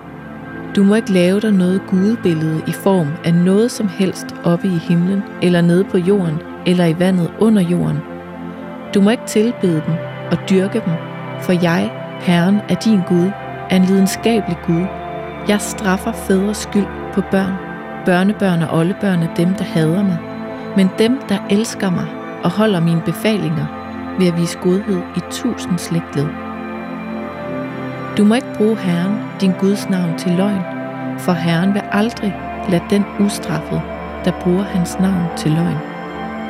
Du 0.75 0.83
må 0.83 0.95
ikke 0.95 1.11
lave 1.11 1.39
dig 1.39 1.51
noget 1.51 1.81
gudebillede 1.87 2.61
i 2.67 2.71
form 2.71 3.07
af 3.23 3.33
noget 3.33 3.71
som 3.71 3.87
helst 3.87 4.35
oppe 4.43 4.67
i 4.67 4.77
himlen, 4.77 5.23
eller 5.41 5.61
nede 5.61 5.83
på 5.83 5.97
jorden, 5.97 6.39
eller 6.65 6.85
i 6.85 6.99
vandet 6.99 7.31
under 7.39 7.61
jorden. 7.61 7.97
Du 8.93 9.01
må 9.01 9.09
ikke 9.09 9.25
tilbede 9.27 9.83
dem 9.87 9.93
og 10.31 10.37
dyrke 10.49 10.81
dem, 10.85 10.93
for 11.41 11.51
jeg, 11.51 11.91
Herren, 12.19 12.59
er 12.69 12.75
din 12.75 12.99
Gud, 13.07 13.31
er 13.69 13.75
en 13.75 13.83
lidenskabelig 13.83 14.57
Gud. 14.67 14.85
Jeg 15.47 15.61
straffer 15.61 16.11
fædres 16.11 16.57
skyld 16.57 16.87
på 17.13 17.21
børn, 17.31 17.53
børnebørn 18.05 18.61
og 18.61 18.77
oldebørn 18.77 19.23
er 19.23 19.33
dem, 19.35 19.53
der 19.53 19.63
hader 19.63 20.03
mig. 20.03 20.17
Men 20.77 20.89
dem, 20.97 21.19
der 21.29 21.37
elsker 21.49 21.89
mig 21.89 22.07
og 22.43 22.51
holder 22.51 22.79
mine 22.79 23.01
befalinger, 23.05 23.65
vil 24.17 24.25
jeg 24.25 24.37
vise 24.37 24.57
godhed 24.57 25.01
i 25.17 25.19
tusind 25.31 25.77
slægtled. 25.77 26.50
Du 28.17 28.23
må 28.23 28.35
ikke 28.35 28.53
bruge 28.57 28.77
Herren, 28.77 29.19
din 29.41 29.51
Guds 29.59 29.89
navn, 29.89 30.17
til 30.17 30.31
løgn, 30.31 30.61
for 31.19 31.31
Herren 31.31 31.73
vil 31.73 31.81
aldrig 31.91 32.35
lade 32.69 32.83
den 32.89 33.05
ustraffet, 33.19 33.81
der 34.25 34.31
bruger 34.41 34.63
hans 34.63 34.99
navn 34.99 35.37
til 35.37 35.51
løgn. 35.51 35.77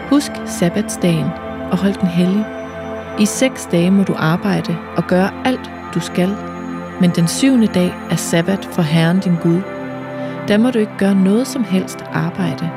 Husk 0.10 0.32
sabbatsdagen 0.46 1.28
og 1.72 1.78
hold 1.78 1.94
den 1.94 2.08
hellig. 2.08 2.46
I 3.20 3.26
seks 3.26 3.66
dage 3.72 3.92
må 3.92 4.04
du 4.04 4.14
arbejde 4.18 4.78
og 4.98 5.08
gøre 5.08 5.30
alt, 5.46 5.72
du 5.94 6.00
skal, 6.00 6.36
men 7.02 7.10
den 7.10 7.28
syvende 7.28 7.68
dag 7.68 7.94
er 8.12 8.16
sabbat 8.16 8.66
for 8.72 8.82
Herren 8.82 9.20
din 9.20 9.36
Gud. 9.36 9.62
Der 10.48 10.58
må 10.58 10.72
du 10.72 10.80
ikke 10.80 10.98
gøre 10.98 11.16
noget 11.16 11.48
som 11.48 11.64
helst 11.64 12.00
arbejde, 12.14 12.70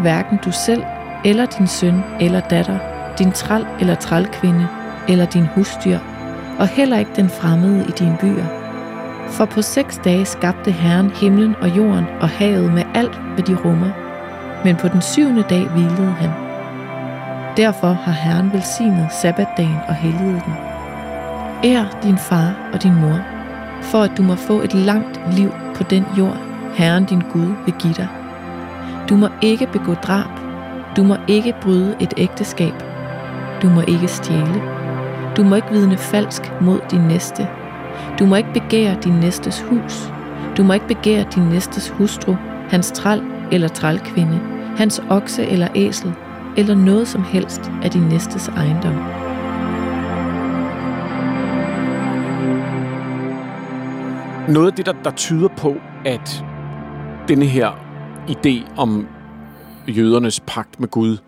hverken 0.00 0.38
du 0.44 0.52
selv 0.52 0.82
eller 1.24 1.46
din 1.46 1.66
søn 1.66 2.04
eller 2.20 2.40
datter, 2.40 2.78
din 3.18 3.32
træl 3.32 3.66
eller 3.80 3.94
trælkvinde 3.94 4.68
eller 5.08 5.26
din 5.26 5.46
husdyr, 5.46 5.98
og 6.58 6.68
heller 6.68 6.98
ikke 6.98 7.10
den 7.16 7.28
fremmede 7.28 7.84
i 7.88 7.90
dine 7.90 8.16
byer. 8.20 8.44
For 9.28 9.44
på 9.44 9.62
seks 9.62 10.00
dage 10.04 10.24
skabte 10.24 10.70
Herren 10.70 11.10
himlen 11.10 11.54
og 11.60 11.76
jorden 11.76 12.04
og 12.20 12.28
havet 12.28 12.72
med 12.72 12.82
alt, 12.94 13.20
hvad 13.34 13.44
de 13.44 13.56
rummer. 13.64 13.90
Men 14.64 14.76
på 14.76 14.88
den 14.88 15.02
syvende 15.02 15.44
dag 15.50 15.68
hvilede 15.68 16.14
han. 16.20 16.30
Derfor 17.56 17.92
har 17.92 18.12
Herren 18.12 18.52
velsignet 18.52 19.08
sabbatdagen 19.22 19.78
og 19.88 19.94
helliget 19.94 20.42
den. 20.46 20.54
Ær 21.64 21.98
din 22.02 22.18
far 22.18 22.70
og 22.72 22.82
din 22.82 22.94
mor, 22.94 23.18
for 23.82 24.02
at 24.02 24.10
du 24.16 24.22
må 24.22 24.34
få 24.34 24.60
et 24.60 24.74
langt 24.74 25.20
liv 25.32 25.52
på 25.74 25.82
den 25.82 26.04
jord, 26.18 26.36
Herren 26.74 27.04
din 27.04 27.22
Gud 27.32 27.54
vil 27.64 27.74
give 27.78 27.94
dig. 27.94 28.08
Du 29.08 29.16
må 29.16 29.28
ikke 29.42 29.66
begå 29.66 29.94
drab. 29.94 30.30
Du 30.96 31.02
må 31.02 31.16
ikke 31.28 31.54
bryde 31.62 31.96
et 32.00 32.14
ægteskab. 32.16 32.74
Du 33.62 33.68
må 33.68 33.80
ikke 33.80 34.08
stjæle. 34.08 34.73
Du 35.36 35.42
må 35.42 35.54
ikke 35.54 35.70
vidne 35.70 35.96
falsk 35.96 36.42
mod 36.60 36.80
din 36.90 37.00
næste. 37.00 37.48
Du 38.18 38.26
må 38.26 38.36
ikke 38.36 38.52
begære 38.52 39.00
din 39.04 39.12
næstes 39.12 39.60
hus. 39.60 40.12
Du 40.56 40.62
må 40.62 40.72
ikke 40.72 40.86
begære 40.86 41.26
din 41.34 41.42
næstes 41.42 41.88
hustru, 41.88 42.34
hans 42.68 42.92
træl 42.92 43.22
eller 43.52 43.68
trælkvinde, 43.68 44.38
hans 44.76 45.00
okse 45.10 45.46
eller 45.46 45.68
æsel, 45.74 46.12
eller 46.56 46.74
noget 46.74 47.08
som 47.08 47.24
helst 47.24 47.70
af 47.82 47.90
din 47.90 48.02
næstes 48.02 48.48
ejendom. 48.48 48.94
Noget 54.48 54.66
af 54.66 54.72
det, 54.76 54.86
der, 54.86 54.92
der 55.04 55.10
tyder 55.10 55.48
på, 55.48 55.76
at 56.04 56.44
denne 57.28 57.46
her 57.46 57.70
idé 58.28 58.76
om 58.76 59.08
jødernes 59.88 60.40
pagt 60.46 60.80
med 60.80 60.88
Gud 60.88 61.18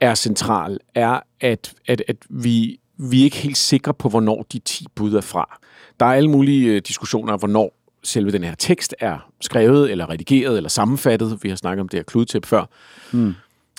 er 0.00 0.14
central, 0.14 0.78
er, 0.94 1.20
at, 1.40 1.74
at, 1.88 2.02
at 2.08 2.16
vi, 2.30 2.80
vi 2.96 3.20
er 3.20 3.24
ikke 3.24 3.36
helt 3.36 3.56
sikre 3.56 3.94
på, 3.94 4.08
hvornår 4.08 4.46
de 4.52 4.58
ti 4.58 4.86
bud 4.94 5.14
er 5.14 5.20
fra. 5.20 5.58
Der 6.00 6.06
er 6.06 6.12
alle 6.12 6.30
mulige 6.30 6.72
øh, 6.72 6.82
diskussioner 6.86 7.32
om, 7.32 7.38
hvornår 7.38 7.76
selve 8.02 8.32
den 8.32 8.44
her 8.44 8.54
tekst 8.54 8.94
er 9.00 9.30
skrevet, 9.40 9.90
eller 9.90 10.10
redigeret, 10.10 10.56
eller 10.56 10.68
sammenfattet. 10.68 11.38
Vi 11.42 11.48
har 11.48 11.56
snakket 11.56 11.80
om 11.80 11.88
det 11.88 11.98
her 11.98 12.04
kludtæp 12.04 12.46
før. 12.46 12.64
Mm. 13.12 13.34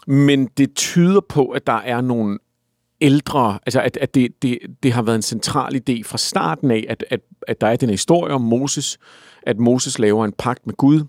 Men 0.08 0.46
det 0.58 0.74
tyder 0.76 1.22
på, 1.22 1.46
at 1.46 1.68
der 1.68 1.74
er 1.74 2.02
nogle 2.02 2.38
ældre, 3.02 3.60
altså 3.66 3.82
at, 3.82 3.98
at 3.98 4.16
det, 4.16 4.42
det, 4.42 4.60
det 4.84 4.94
har 4.94 5.02
været 5.02 5.16
en 5.16 5.22
central 5.22 5.76
idé 5.76 6.02
fra 6.06 6.18
starten 6.18 6.72
af, 6.72 6.86
at, 6.90 7.06
at, 7.10 7.20
at 7.48 7.62
der 7.62 7.68
er 7.68 7.76
den 7.76 7.90
historie 7.90 8.34
om 8.34 8.42
Moses, 8.42 8.98
at 9.44 9.60
Moses 9.60 10.00
laver 10.00 10.26
en 10.26 10.34
pagt 10.38 10.68
med 10.68 10.74
Gud 10.74 11.02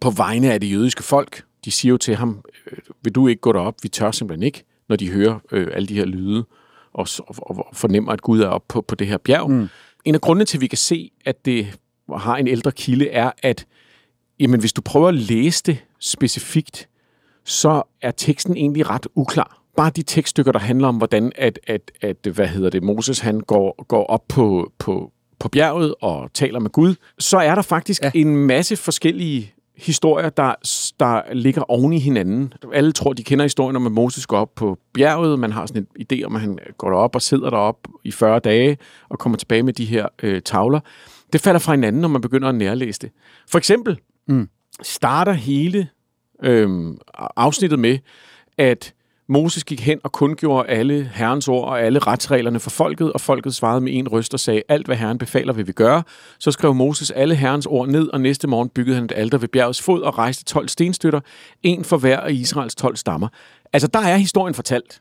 på 0.00 0.10
vegne 0.10 0.52
af 0.52 0.60
det 0.60 0.72
jødiske 0.72 1.02
folk. 1.02 1.44
De 1.64 1.70
siger 1.70 1.90
jo 1.90 1.96
til 1.96 2.16
ham, 2.16 2.44
øh, 2.72 2.78
vil 3.02 3.14
du 3.14 3.28
ikke 3.28 3.40
gå 3.40 3.52
derop? 3.52 3.74
Vi 3.82 3.88
tør 3.88 4.10
simpelthen 4.10 4.42
ikke. 4.42 4.64
når 4.88 4.96
de 4.96 5.10
hører 5.10 5.38
øh, 5.52 5.68
alle 5.72 5.88
de 5.88 5.94
her 5.94 6.04
lyde 6.04 6.44
og, 6.94 7.06
og, 7.18 7.34
og 7.38 7.68
fornemmer, 7.72 8.12
at 8.12 8.22
Gud 8.22 8.40
er 8.40 8.48
oppe 8.48 8.66
på, 8.68 8.80
på 8.80 8.94
det 8.94 9.06
her 9.06 9.18
bjerg. 9.18 9.50
Mm. 9.50 9.68
En 10.04 10.14
af 10.14 10.20
grundene 10.20 10.44
til, 10.44 10.56
at 10.56 10.60
vi 10.60 10.66
kan 10.66 10.78
se, 10.78 11.10
at 11.24 11.44
det 11.44 11.78
har 12.16 12.36
en 12.36 12.48
ældre 12.48 12.72
kilde, 12.72 13.08
er, 13.08 13.30
at 13.42 13.66
jamen, 14.40 14.60
hvis 14.60 14.72
du 14.72 14.80
prøver 14.80 15.08
at 15.08 15.14
læse 15.14 15.62
det 15.62 15.78
specifikt, 16.00 16.88
så 17.44 17.82
er 18.02 18.10
teksten 18.10 18.56
egentlig 18.56 18.90
ret 18.90 19.06
uklar. 19.14 19.62
Bare 19.76 19.90
de 19.90 20.02
tekststykker, 20.02 20.52
der 20.52 20.58
handler 20.58 20.88
om, 20.88 20.96
hvordan 20.96 21.32
at, 21.34 21.58
at, 21.66 21.90
at 22.00 22.26
hvad 22.34 22.46
hedder 22.46 22.70
det, 22.70 22.82
Moses 22.82 23.18
han 23.18 23.40
går, 23.40 23.84
går 23.88 24.06
op 24.06 24.28
på, 24.28 24.72
på, 24.78 25.12
på 25.38 25.48
bjerget 25.48 25.94
og 26.00 26.32
taler 26.34 26.60
med 26.60 26.70
Gud, 26.70 26.94
så 27.18 27.38
er 27.38 27.54
der 27.54 27.62
faktisk 27.62 28.02
ja. 28.02 28.10
en 28.14 28.36
masse 28.36 28.76
forskellige 28.76 29.54
historier, 29.76 30.28
der, 30.28 30.54
der 31.00 31.34
ligger 31.34 31.62
oven 31.70 31.92
i 31.92 31.98
hinanden. 31.98 32.52
Alle 32.72 32.92
tror, 32.92 33.12
de 33.12 33.24
kender 33.24 33.44
historien 33.44 33.76
om, 33.76 33.86
at 33.86 33.92
Moses 33.92 34.26
går 34.26 34.38
op 34.38 34.54
på 34.54 34.78
bjerget. 34.94 35.38
Man 35.38 35.52
har 35.52 35.66
sådan 35.66 35.86
en 35.96 36.06
idé 36.12 36.24
om, 36.24 36.34
at 36.34 36.40
han 36.40 36.58
går 36.78 36.90
derop 36.90 37.14
og 37.14 37.22
sidder 37.22 37.50
derop 37.50 37.88
i 38.04 38.10
40 38.10 38.38
dage 38.38 38.78
og 39.08 39.18
kommer 39.18 39.38
tilbage 39.38 39.62
med 39.62 39.72
de 39.72 39.84
her 39.84 40.06
øh, 40.22 40.42
tavler. 40.42 40.80
Det 41.32 41.40
falder 41.40 41.60
fra 41.60 41.72
hinanden, 41.72 42.02
når 42.02 42.08
man 42.08 42.20
begynder 42.20 42.48
at 42.48 42.54
nærlæse 42.54 43.00
det. 43.00 43.10
For 43.48 43.58
eksempel 43.58 43.98
mm. 44.28 44.48
starter 44.82 45.32
hele 45.32 45.88
øh, 46.44 46.94
afsnittet 47.36 47.78
med, 47.78 47.98
at 48.58 48.94
Moses 49.28 49.64
gik 49.64 49.80
hen 49.80 50.00
og 50.04 50.12
kundgjorde 50.12 50.68
alle 50.68 51.10
herrens 51.14 51.48
ord 51.48 51.68
og 51.68 51.82
alle 51.82 51.98
retsreglerne 51.98 52.60
for 52.60 52.70
folket, 52.70 53.12
og 53.12 53.20
folket 53.20 53.54
svarede 53.54 53.80
med 53.80 53.94
en 53.94 54.08
røst 54.08 54.34
og 54.34 54.40
sagde, 54.40 54.62
alt 54.68 54.86
hvad 54.86 54.96
herren 54.96 55.18
befaler 55.18 55.52
vil 55.52 55.66
vi 55.66 55.72
gøre. 55.72 56.02
Så 56.38 56.50
skrev 56.50 56.74
Moses 56.74 57.10
alle 57.10 57.34
herrens 57.34 57.66
ord 57.66 57.88
ned, 57.88 58.08
og 58.08 58.20
næste 58.20 58.48
morgen 58.48 58.68
byggede 58.68 58.94
han 58.94 59.04
et 59.04 59.12
alter 59.16 59.38
ved 59.38 59.48
bjergets 59.48 59.82
fod 59.82 60.02
og 60.02 60.18
rejste 60.18 60.44
12 60.44 60.68
stenstøtter, 60.68 61.20
en 61.62 61.84
for 61.84 61.96
hver 61.96 62.20
af 62.20 62.32
Israels 62.32 62.74
12 62.74 62.96
stammer. 62.96 63.28
Altså, 63.72 63.88
der 63.88 64.00
er 64.00 64.16
historien 64.16 64.54
fortalt. 64.54 65.00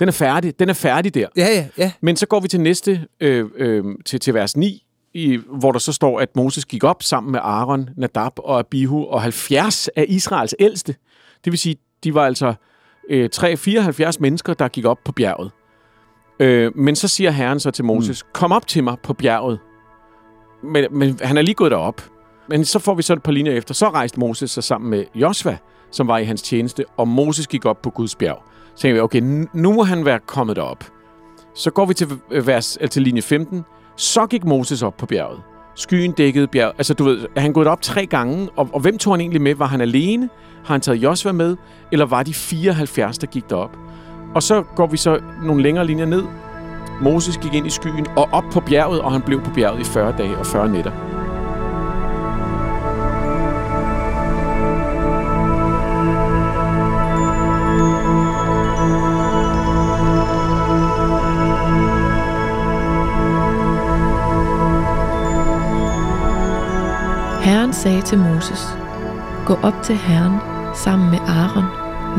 Den 0.00 0.08
er 0.08 0.12
færdig. 0.12 0.58
Den 0.58 0.68
er 0.68 0.74
færdig 0.74 1.14
der. 1.14 1.28
Ja, 1.36 1.46
ja, 1.46 1.66
ja. 1.78 1.92
Men 2.00 2.16
så 2.16 2.26
går 2.26 2.40
vi 2.40 2.48
til 2.48 2.60
næste, 2.60 3.06
øh, 3.20 3.44
øh, 3.56 3.84
til, 4.04 4.20
til 4.20 4.34
vers 4.34 4.56
9, 4.56 4.82
i, 5.14 5.38
hvor 5.58 5.72
der 5.72 5.78
så 5.78 5.92
står, 5.92 6.20
at 6.20 6.36
Moses 6.36 6.64
gik 6.64 6.84
op 6.84 7.02
sammen 7.02 7.32
med 7.32 7.40
Aaron, 7.42 7.88
Nadab 7.96 8.32
og 8.38 8.58
Abihu 8.58 9.06
og 9.06 9.22
70 9.22 9.88
af 9.88 10.04
Israels 10.08 10.54
ældste. 10.58 10.94
Det 11.44 11.52
vil 11.52 11.58
sige, 11.58 11.76
de 12.04 12.14
var 12.14 12.26
altså 12.26 12.54
øh, 13.10 13.28
3-74 13.34 14.16
mennesker, 14.20 14.54
der 14.54 14.68
gik 14.68 14.84
op 14.84 14.98
på 15.04 15.12
bjerget. 15.12 15.50
Øh, 16.40 16.76
men 16.76 16.96
så 16.96 17.08
siger 17.08 17.30
Herren 17.30 17.60
så 17.60 17.70
til 17.70 17.84
Moses, 17.84 18.24
mm. 18.24 18.30
kom 18.32 18.52
op 18.52 18.66
til 18.66 18.84
mig 18.84 18.96
på 19.02 19.14
bjerget. 19.14 19.58
Men, 20.62 20.84
men 20.90 21.18
han 21.22 21.36
er 21.36 21.42
lige 21.42 21.54
gået 21.54 21.70
derop. 21.70 22.02
Men 22.48 22.64
så 22.64 22.78
får 22.78 22.94
vi 22.94 23.02
så 23.02 23.12
et 23.12 23.22
par 23.22 23.32
linjer 23.32 23.52
efter. 23.52 23.74
Så 23.74 23.88
rejste 23.88 24.20
Moses 24.20 24.50
sig 24.50 24.64
sammen 24.64 24.90
med 24.90 25.04
Josva, 25.14 25.56
som 25.90 26.08
var 26.08 26.18
i 26.18 26.24
hans 26.24 26.42
tjeneste, 26.42 26.84
og 26.96 27.08
Moses 27.08 27.46
gik 27.46 27.64
op 27.64 27.82
på 27.82 27.90
Guds 27.90 28.14
bjerg. 28.14 28.42
Så 28.74 28.82
tænker 28.82 28.94
vi, 28.94 29.00
okay, 29.00 29.46
nu 29.52 29.72
må 29.72 29.82
han 29.82 30.04
være 30.04 30.18
kommet 30.26 30.56
derop. 30.56 30.84
Så 31.54 31.70
går 31.70 31.86
vi 31.86 31.94
til, 31.94 32.08
vers, 32.30 32.78
til 32.90 33.02
linje 33.02 33.22
15. 33.22 33.64
Så 33.96 34.26
gik 34.26 34.44
Moses 34.44 34.82
op 34.82 34.96
på 34.96 35.06
bjerget. 35.06 35.42
Skyen 35.76 36.12
dækkede 36.12 36.46
bjerg. 36.46 36.72
Altså, 36.78 36.94
du 36.94 37.04
ved, 37.04 37.26
han 37.36 37.52
gået 37.52 37.66
op 37.66 37.82
tre 37.82 38.06
gange, 38.06 38.48
og, 38.56 38.68
og 38.72 38.80
hvem 38.80 38.98
tog 38.98 39.12
han 39.12 39.20
egentlig 39.20 39.42
med? 39.42 39.54
Var 39.54 39.66
han 39.66 39.80
alene? 39.80 40.28
Har 40.64 40.74
han 40.74 40.80
taget 40.80 40.96
Josva 41.02 41.32
med? 41.32 41.56
Eller 41.92 42.06
var 42.06 42.22
de 42.22 42.34
74, 42.34 43.18
der 43.18 43.26
gik 43.26 43.50
derop? 43.50 43.76
Og 44.34 44.42
så 44.42 44.62
går 44.76 44.86
vi 44.86 44.96
så 44.96 45.20
nogle 45.44 45.62
længere 45.62 45.86
linjer 45.86 46.06
ned. 46.06 46.22
Moses 47.02 47.38
gik 47.38 47.54
ind 47.54 47.66
i 47.66 47.70
skyen 47.70 48.06
og 48.16 48.28
op 48.32 48.44
på 48.52 48.60
bjerget, 48.60 49.00
og 49.00 49.12
han 49.12 49.22
blev 49.22 49.42
på 49.42 49.50
bjerget 49.54 49.80
i 49.80 49.84
40 49.84 50.14
dage 50.18 50.38
og 50.38 50.46
40 50.46 50.68
nætter. 50.68 51.15
Herren 67.46 67.72
sagde 67.72 68.02
til 68.02 68.18
Moses, 68.18 68.78
Gå 69.46 69.58
op 69.62 69.82
til 69.82 69.96
Herren 69.96 70.38
sammen 70.74 71.10
med 71.10 71.18
Aaron, 71.18 71.64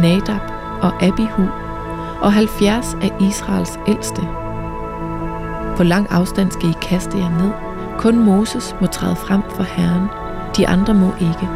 Nadab 0.02 0.42
og 0.82 1.04
Abihu 1.04 1.44
og 2.22 2.34
70 2.34 2.98
af 3.02 3.12
Israels 3.22 3.80
ældste. 3.88 4.22
På 5.78 5.84
lang 5.84 6.12
afstand 6.12 6.52
skal 6.52 6.70
I 6.70 6.74
kaste 6.82 7.18
jer 7.18 7.30
ned. 7.30 7.52
Kun 8.00 8.20
Moses 8.20 8.76
må 8.82 8.88
træde 8.88 9.16
frem 9.16 9.42
for 9.56 9.64
Herren, 9.64 10.08
de 10.58 10.68
andre 10.68 10.94
må 10.94 11.14
ikke. 11.20 11.50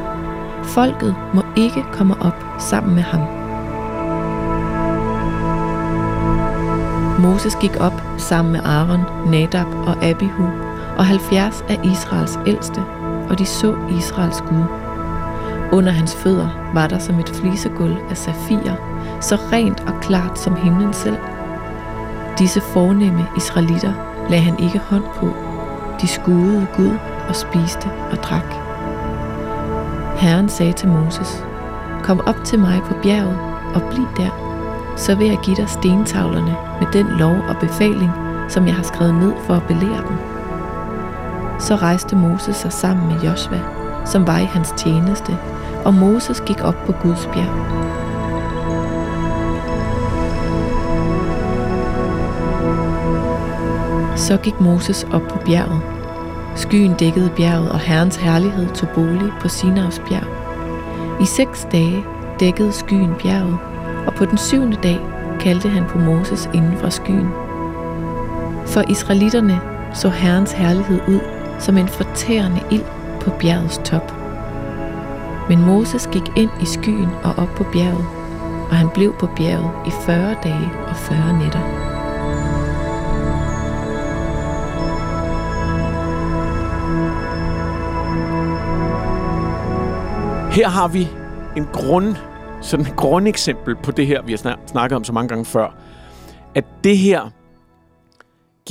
Folket 0.63 1.15
må 1.33 1.41
ikke 1.55 1.85
komme 1.91 2.21
op 2.21 2.43
sammen 2.59 2.95
med 2.95 3.03
ham. 3.03 3.21
Moses 7.19 7.55
gik 7.55 7.79
op 7.79 8.01
sammen 8.17 8.51
med 8.51 8.61
Aaron, 8.65 9.31
Nadab 9.31 9.67
og 9.67 10.03
Abihu 10.03 10.45
og 10.97 11.05
70 11.05 11.65
af 11.69 11.79
Israels 11.83 12.39
ældste, 12.47 13.00
og 13.31 13.39
de 13.39 13.45
så 13.45 13.75
Israels 13.97 14.41
Gud. 14.41 14.63
Under 15.71 15.91
hans 15.91 16.15
fødder 16.15 16.71
var 16.73 16.87
der 16.87 16.99
som 16.99 17.19
et 17.19 17.29
flisegulv 17.29 17.97
af 18.09 18.17
safir, 18.17 18.71
så 19.21 19.35
rent 19.35 19.79
og 19.79 19.93
klart 20.01 20.39
som 20.39 20.55
himlen 20.55 20.93
selv. 20.93 21.17
Disse 22.39 22.61
fornemme 22.61 23.27
israelitter 23.37 23.93
lagde 24.29 24.43
han 24.43 24.59
ikke 24.59 24.79
hånd 24.79 25.03
på. 25.15 25.29
De 26.01 26.07
skudede 26.07 26.67
Gud 26.75 26.97
og 27.29 27.35
spiste 27.35 27.89
og 28.11 28.17
drak. 28.17 28.53
Herren 30.17 30.49
sagde 30.49 30.73
til 30.73 30.89
Moses, 30.89 31.45
Kom 32.03 32.21
op 32.25 32.43
til 32.43 32.59
mig 32.59 32.81
på 32.85 32.93
bjerget 33.03 33.39
og 33.75 33.81
bliv 33.91 34.07
der, 34.17 34.29
så 34.97 35.15
vil 35.15 35.27
jeg 35.27 35.37
give 35.43 35.55
dig 35.55 35.69
stentavlerne 35.69 36.55
med 36.79 36.87
den 36.93 37.07
lov 37.07 37.35
og 37.49 37.55
befaling, 37.59 38.11
som 38.49 38.67
jeg 38.67 38.75
har 38.75 38.83
skrevet 38.83 39.15
ned 39.15 39.33
for 39.45 39.53
at 39.53 39.63
belære 39.63 40.03
dem. 40.07 40.40
Så 41.61 41.75
rejste 41.75 42.15
Moses 42.15 42.55
sig 42.55 42.73
sammen 42.73 43.07
med 43.07 43.21
Josva, 43.21 43.59
som 44.05 44.27
var 44.27 44.37
i 44.37 44.45
hans 44.45 44.73
tjeneste, 44.77 45.37
og 45.85 45.93
Moses 45.93 46.43
gik 46.45 46.61
op 46.63 46.75
på 46.85 46.91
Guds 46.91 47.29
bjerg. 47.33 47.81
Så 54.17 54.37
gik 54.37 54.61
Moses 54.61 55.03
op 55.13 55.21
på 55.21 55.37
bjerget. 55.45 55.81
Skyen 56.55 56.93
dækkede 56.93 57.29
bjerget, 57.35 57.71
og 57.71 57.79
Herrens 57.79 58.15
herlighed 58.15 58.67
tog 58.67 58.89
bolig 58.95 59.31
på 59.41 59.47
Sinaus 59.47 59.99
bjerg. 59.99 60.27
I 61.21 61.25
seks 61.25 61.67
dage 61.71 62.05
dækkede 62.39 62.71
skyen 62.71 63.13
bjerget, 63.23 63.57
og 64.07 64.13
på 64.13 64.25
den 64.25 64.37
syvende 64.37 64.77
dag 64.83 64.99
kaldte 65.39 65.69
han 65.69 65.83
på 65.89 65.97
Moses 65.97 66.49
inden 66.53 66.77
fra 66.77 66.89
skyen. 66.89 67.29
For 68.65 68.83
israelitterne 68.89 69.59
så 69.93 70.09
Herrens 70.09 70.51
herlighed 70.51 70.99
ud 71.07 71.40
som 71.61 71.77
en 71.77 71.87
fortærende 71.87 72.61
ild 72.71 72.85
på 73.21 73.31
bjergets 73.39 73.77
top. 73.77 74.13
Men 75.49 75.65
Moses 75.65 76.09
gik 76.11 76.37
ind 76.37 76.49
i 76.61 76.65
skyen 76.65 77.09
og 77.23 77.33
op 77.37 77.49
på 77.55 77.63
bjerget, 77.73 78.05
og 78.69 78.75
han 78.75 78.89
blev 78.89 79.13
på 79.19 79.29
bjerget 79.35 79.71
i 79.87 79.91
40 80.05 80.35
dage 80.43 80.69
og 80.87 80.95
40 80.95 81.39
nætter. 81.39 81.59
Her 90.51 90.67
har 90.67 90.87
vi 90.87 91.07
en 91.57 91.67
grund, 91.73 92.15
sådan 92.61 92.85
et 92.85 92.95
grundeksempel 92.95 93.75
på 93.75 93.91
det 93.91 94.07
her, 94.07 94.21
vi 94.21 94.31
har 94.31 94.57
snakket 94.67 94.95
om 94.95 95.03
så 95.03 95.13
mange 95.13 95.27
gange 95.27 95.45
før. 95.45 95.75
At 96.55 96.65
det 96.83 96.97
her 96.97 97.31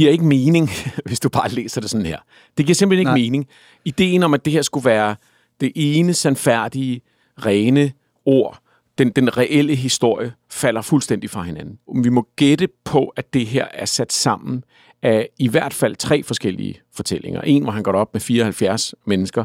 giver 0.00 0.12
ikke 0.12 0.24
mening, 0.24 0.70
hvis 1.06 1.20
du 1.20 1.28
bare 1.28 1.48
læser 1.48 1.80
det 1.80 1.90
sådan 1.90 2.06
her. 2.06 2.18
Det 2.58 2.66
giver 2.66 2.74
simpelthen 2.74 3.00
ikke 3.00 3.08
Nej. 3.08 3.18
mening. 3.18 3.46
Ideen 3.84 4.22
om, 4.22 4.34
at 4.34 4.44
det 4.44 4.52
her 4.52 4.62
skulle 4.62 4.84
være 4.84 5.16
det 5.60 5.72
ene 5.74 6.14
sandfærdige, 6.14 7.00
rene 7.38 7.92
ord, 8.24 8.58
den, 8.98 9.10
den 9.10 9.36
reelle 9.36 9.74
historie, 9.74 10.32
falder 10.50 10.82
fuldstændig 10.82 11.30
fra 11.30 11.42
hinanden. 11.42 11.78
Vi 12.02 12.08
må 12.08 12.28
gætte 12.36 12.68
på, 12.84 13.12
at 13.16 13.34
det 13.34 13.46
her 13.46 13.66
er 13.74 13.84
sat 13.84 14.12
sammen 14.12 14.64
af 15.02 15.28
i 15.38 15.48
hvert 15.48 15.74
fald 15.74 15.96
tre 15.96 16.22
forskellige 16.22 16.80
fortællinger. 16.94 17.40
En, 17.40 17.62
hvor 17.62 17.72
han 17.72 17.82
går 17.82 17.92
op 17.92 18.14
med 18.14 18.20
74 18.20 18.94
mennesker. 19.06 19.44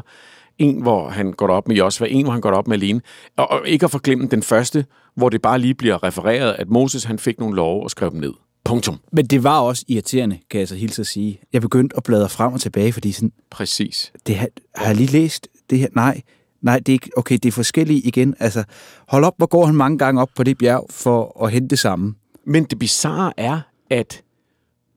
En, 0.58 0.82
hvor 0.82 1.08
han 1.08 1.32
går 1.32 1.48
op 1.48 1.68
med 1.68 1.76
Josva. 1.76 2.06
En, 2.10 2.24
hvor 2.24 2.32
han 2.32 2.40
går 2.40 2.50
op 2.50 2.68
med 2.68 2.76
alene. 2.76 3.00
Og, 3.36 3.50
og 3.50 3.68
ikke 3.68 3.84
at 3.84 3.90
forglemme 3.90 4.26
den 4.26 4.42
første, 4.42 4.86
hvor 5.14 5.28
det 5.28 5.42
bare 5.42 5.58
lige 5.58 5.74
bliver 5.74 6.02
refereret, 6.02 6.56
at 6.58 6.68
Moses 6.68 7.04
han 7.04 7.18
fik 7.18 7.38
nogle 7.38 7.56
love 7.56 7.82
og 7.82 7.90
skrev 7.90 8.10
dem 8.10 8.20
ned. 8.20 8.32
Punktum. 8.66 8.98
Men 9.12 9.26
det 9.26 9.44
var 9.44 9.60
også 9.60 9.84
irriterende, 9.88 10.38
kan 10.50 10.60
jeg 10.60 10.68
så 10.68 10.74
hilse 10.74 11.02
at 11.02 11.06
sige. 11.06 11.40
Jeg 11.52 11.62
begyndte 11.62 11.96
at 11.96 12.02
bladre 12.02 12.28
frem 12.28 12.52
og 12.52 12.60
tilbage, 12.60 12.92
fordi 12.92 13.12
sådan... 13.12 13.32
Præcis. 13.50 14.12
Det 14.26 14.36
har, 14.36 14.48
har 14.74 14.86
jeg 14.86 14.96
lige 14.96 15.12
læst 15.12 15.48
det 15.70 15.78
her? 15.78 15.88
Nej, 15.94 16.22
nej, 16.60 16.78
det 16.78 16.88
er 16.88 16.92
ikke... 16.92 17.10
Okay, 17.16 17.34
det 17.34 17.46
er 17.46 17.52
forskellige 17.52 18.00
igen. 18.00 18.34
Altså, 18.40 18.64
hold 19.08 19.24
op, 19.24 19.34
hvor 19.36 19.46
går 19.46 19.66
han 19.66 19.74
mange 19.74 19.98
gange 19.98 20.20
op 20.20 20.30
på 20.36 20.42
det 20.42 20.58
bjerg 20.58 20.86
for 20.90 21.44
at 21.44 21.52
hente 21.52 21.68
det 21.68 21.78
samme? 21.78 22.14
Men 22.46 22.64
det 22.64 22.78
bizarre 22.78 23.32
er, 23.36 23.60
at 23.90 24.22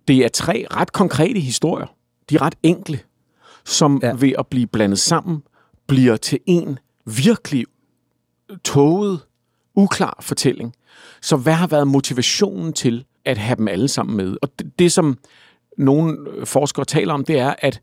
det 0.07 0.17
er 0.17 0.27
tre 0.27 0.65
ret 0.71 0.91
konkrete 0.91 1.39
historier. 1.39 1.87
De 2.29 2.35
er 2.35 2.41
ret 2.41 2.55
enkle, 2.63 2.99
som 3.65 3.99
ja. 4.03 4.13
ved 4.13 4.33
at 4.39 4.47
blive 4.47 4.67
blandet 4.67 4.99
sammen, 4.99 5.43
bliver 5.87 6.17
til 6.17 6.39
en 6.45 6.79
virkelig 7.05 7.65
tåget, 8.63 9.19
uklar 9.75 10.17
fortælling. 10.21 10.73
Så 11.21 11.37
hvad 11.37 11.53
har 11.53 11.67
været 11.67 11.87
motivationen 11.87 12.73
til 12.73 13.05
at 13.29 13.37
have 13.37 13.55
dem 13.55 13.67
alle 13.67 13.87
sammen 13.87 14.17
med? 14.17 14.37
Og 14.41 14.49
det, 14.59 14.79
det 14.79 14.91
som 14.91 15.17
nogle 15.77 16.17
forskere 16.45 16.85
taler 16.85 17.13
om, 17.13 17.25
det 17.25 17.39
er, 17.39 17.53
at 17.59 17.81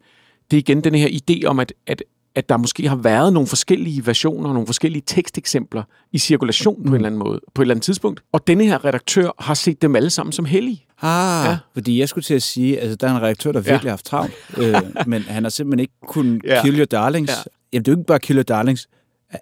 det 0.50 0.56
er 0.56 0.58
igen 0.58 0.84
den 0.84 0.94
her 0.94 1.08
idé 1.08 1.46
om, 1.46 1.60
at, 1.60 1.72
at, 1.86 2.02
at 2.34 2.48
der 2.48 2.56
måske 2.56 2.88
har 2.88 2.96
været 2.96 3.32
nogle 3.32 3.46
forskellige 3.46 4.06
versioner, 4.06 4.52
nogle 4.52 4.66
forskellige 4.66 5.02
teksteksempler 5.06 5.82
i 6.12 6.18
cirkulation 6.18 6.82
på 6.82 6.88
en 6.88 6.94
eller 6.94 7.06
anden 7.06 7.18
måde, 7.18 7.40
på 7.54 7.62
et 7.62 7.64
eller 7.64 7.74
andet 7.74 7.84
tidspunkt. 7.84 8.22
Og 8.32 8.46
denne 8.46 8.64
her 8.64 8.84
redaktør 8.84 9.30
har 9.38 9.54
set 9.54 9.82
dem 9.82 9.96
alle 9.96 10.10
sammen 10.10 10.32
som 10.32 10.44
hellige. 10.44 10.84
Ah, 11.02 11.44
ja. 11.44 11.58
fordi 11.72 12.00
jeg 12.00 12.08
skulle 12.08 12.24
til 12.24 12.34
at 12.34 12.42
sige, 12.42 12.80
altså 12.80 12.96
der 12.96 13.06
er 13.06 13.16
en 13.16 13.22
redaktør, 13.22 13.52
der 13.52 13.60
virkelig 13.60 13.84
ja. 13.84 13.88
har 13.88 13.90
haft 13.90 14.04
travlt, 14.04 14.34
øh, 14.56 14.74
men 15.12 15.22
han 15.22 15.42
har 15.42 15.50
simpelthen 15.50 15.80
ikke 15.80 15.94
kunnet 16.06 16.42
ja. 16.44 16.62
kill 16.62 16.78
your 16.78 16.84
darlings. 16.84 17.32
Ja. 17.32 17.36
Jamen, 17.72 17.84
det 17.84 17.88
er 17.88 17.92
jo 17.92 17.98
ikke 17.98 18.06
bare 18.06 18.18
kill 18.18 18.36
your 18.36 18.42
darlings. 18.42 18.88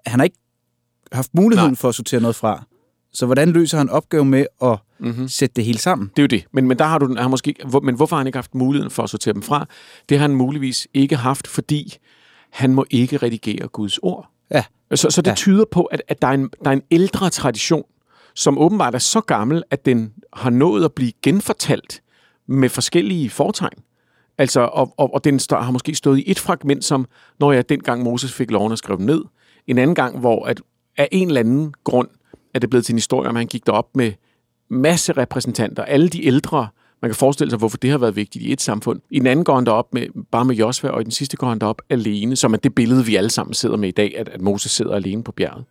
Han 0.05 0.19
har 0.19 0.23
ikke 0.23 0.37
haft 1.11 1.33
muligheden 1.33 1.71
Nej. 1.71 1.75
for 1.75 1.89
at 1.89 1.95
sortere 1.95 2.21
noget 2.21 2.35
fra. 2.35 2.65
Så 3.15 3.25
hvordan 3.25 3.49
løser 3.49 3.77
han 3.77 3.89
opgaven 3.89 4.29
med 4.29 4.45
at 4.61 4.77
mm-hmm. 4.99 5.27
sætte 5.27 5.53
det 5.55 5.65
hele 5.65 5.79
sammen? 5.79 6.07
Det 6.07 6.19
er 6.19 6.23
jo 6.23 6.27
det. 6.27 6.45
Men, 6.51 6.67
men 6.67 6.79
der 6.79 6.85
har 6.85 6.97
du 6.97 7.15
har 7.17 7.27
måske, 7.27 7.55
hvor, 7.67 7.79
men 7.79 7.95
hvorfor 7.95 8.15
har 8.15 8.19
han 8.19 8.27
ikke 8.27 8.37
haft 8.37 8.55
muligheden 8.55 8.91
for 8.91 9.03
at 9.03 9.09
sortere 9.09 9.33
dem 9.33 9.41
fra? 9.41 9.67
Det 10.09 10.17
har 10.17 10.23
han 10.23 10.35
muligvis 10.35 10.87
ikke 10.93 11.15
haft, 11.15 11.47
fordi 11.47 11.97
han 12.49 12.73
må 12.73 12.85
ikke 12.89 13.17
redigere 13.17 13.67
Guds 13.67 13.97
ord. 13.97 14.29
Ja. 14.51 14.63
Så, 14.95 15.09
så 15.09 15.21
det 15.21 15.31
ja. 15.31 15.35
tyder 15.35 15.65
på, 15.71 15.83
at, 15.83 16.01
at 16.07 16.21
der, 16.21 16.27
er 16.27 16.31
en, 16.31 16.49
der 16.63 16.69
er 16.69 16.73
en 16.73 16.81
ældre 16.91 17.29
tradition, 17.29 17.83
som 18.35 18.57
åbenbart 18.57 18.95
er 18.95 18.99
så 18.99 19.21
gammel, 19.21 19.63
at 19.71 19.85
den 19.85 20.13
har 20.33 20.49
nået 20.49 20.85
at 20.85 20.93
blive 20.93 21.11
genfortalt 21.23 22.01
med 22.47 22.69
forskellige 22.69 23.29
fortegn. 23.29 23.79
Altså, 24.37 24.59
og, 24.59 24.93
og, 24.97 25.13
og 25.13 25.23
den 25.23 25.39
har 25.51 25.71
måske 25.71 25.95
stået 25.95 26.19
i 26.19 26.31
et 26.31 26.39
fragment, 26.39 26.85
som 26.85 27.07
når 27.39 27.51
jeg 27.51 27.69
dengang 27.69 28.03
Moses 28.03 28.33
fik 28.33 28.51
loven 28.51 28.71
at 28.71 28.77
skrive 28.77 29.01
ned. 29.01 29.21
En 29.67 29.77
anden 29.77 29.95
gang, 29.95 30.19
hvor 30.19 30.45
at 30.45 30.61
af 30.97 31.09
en 31.11 31.27
eller 31.27 31.39
anden 31.39 31.73
grund 31.83 32.07
er 32.55 32.59
det 32.59 32.69
blevet 32.69 32.85
til 32.85 32.93
en 32.93 32.97
historie, 32.97 33.29
om 33.29 33.35
han 33.35 33.47
gik 33.47 33.65
derop 33.65 33.95
med 33.95 34.11
masse 34.69 35.13
repræsentanter, 35.13 35.83
alle 35.83 36.09
de 36.09 36.25
ældre, 36.25 36.67
man 37.01 37.11
kan 37.11 37.15
forestille 37.15 37.51
sig, 37.51 37.59
hvorfor 37.59 37.77
det 37.77 37.89
har 37.89 37.97
været 37.97 38.15
vigtigt 38.15 38.45
i 38.45 38.51
et 38.51 38.61
samfund. 38.61 39.01
I 39.09 39.19
den 39.19 39.27
anden 39.27 39.45
går 39.45 39.55
han 39.55 39.65
derop 39.65 39.93
med, 39.93 40.07
bare 40.31 40.45
med 40.45 40.55
Josva, 40.55 40.89
og 40.89 41.01
i 41.01 41.03
den 41.03 41.11
sidste 41.11 41.37
går 41.37 41.47
han 41.47 41.59
derop 41.59 41.81
alene, 41.89 42.35
som 42.35 42.53
er 42.53 42.57
det 42.57 42.75
billede, 42.75 43.05
vi 43.05 43.15
alle 43.15 43.29
sammen 43.29 43.53
sidder 43.53 43.77
med 43.77 43.89
i 43.89 43.91
dag, 43.91 44.15
at, 44.17 44.29
at 44.29 44.41
Moses 44.41 44.71
sidder 44.71 44.95
alene 44.95 45.23
på 45.23 45.31
bjerget. 45.31 45.65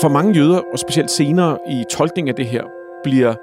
For 0.00 0.08
mange 0.08 0.34
jøder, 0.34 0.60
og 0.72 0.78
specielt 0.78 1.10
senere 1.10 1.58
i 1.70 1.84
tolkning 1.90 2.28
af 2.28 2.34
det 2.34 2.46
her, 2.46 2.64
bliver 3.04 3.34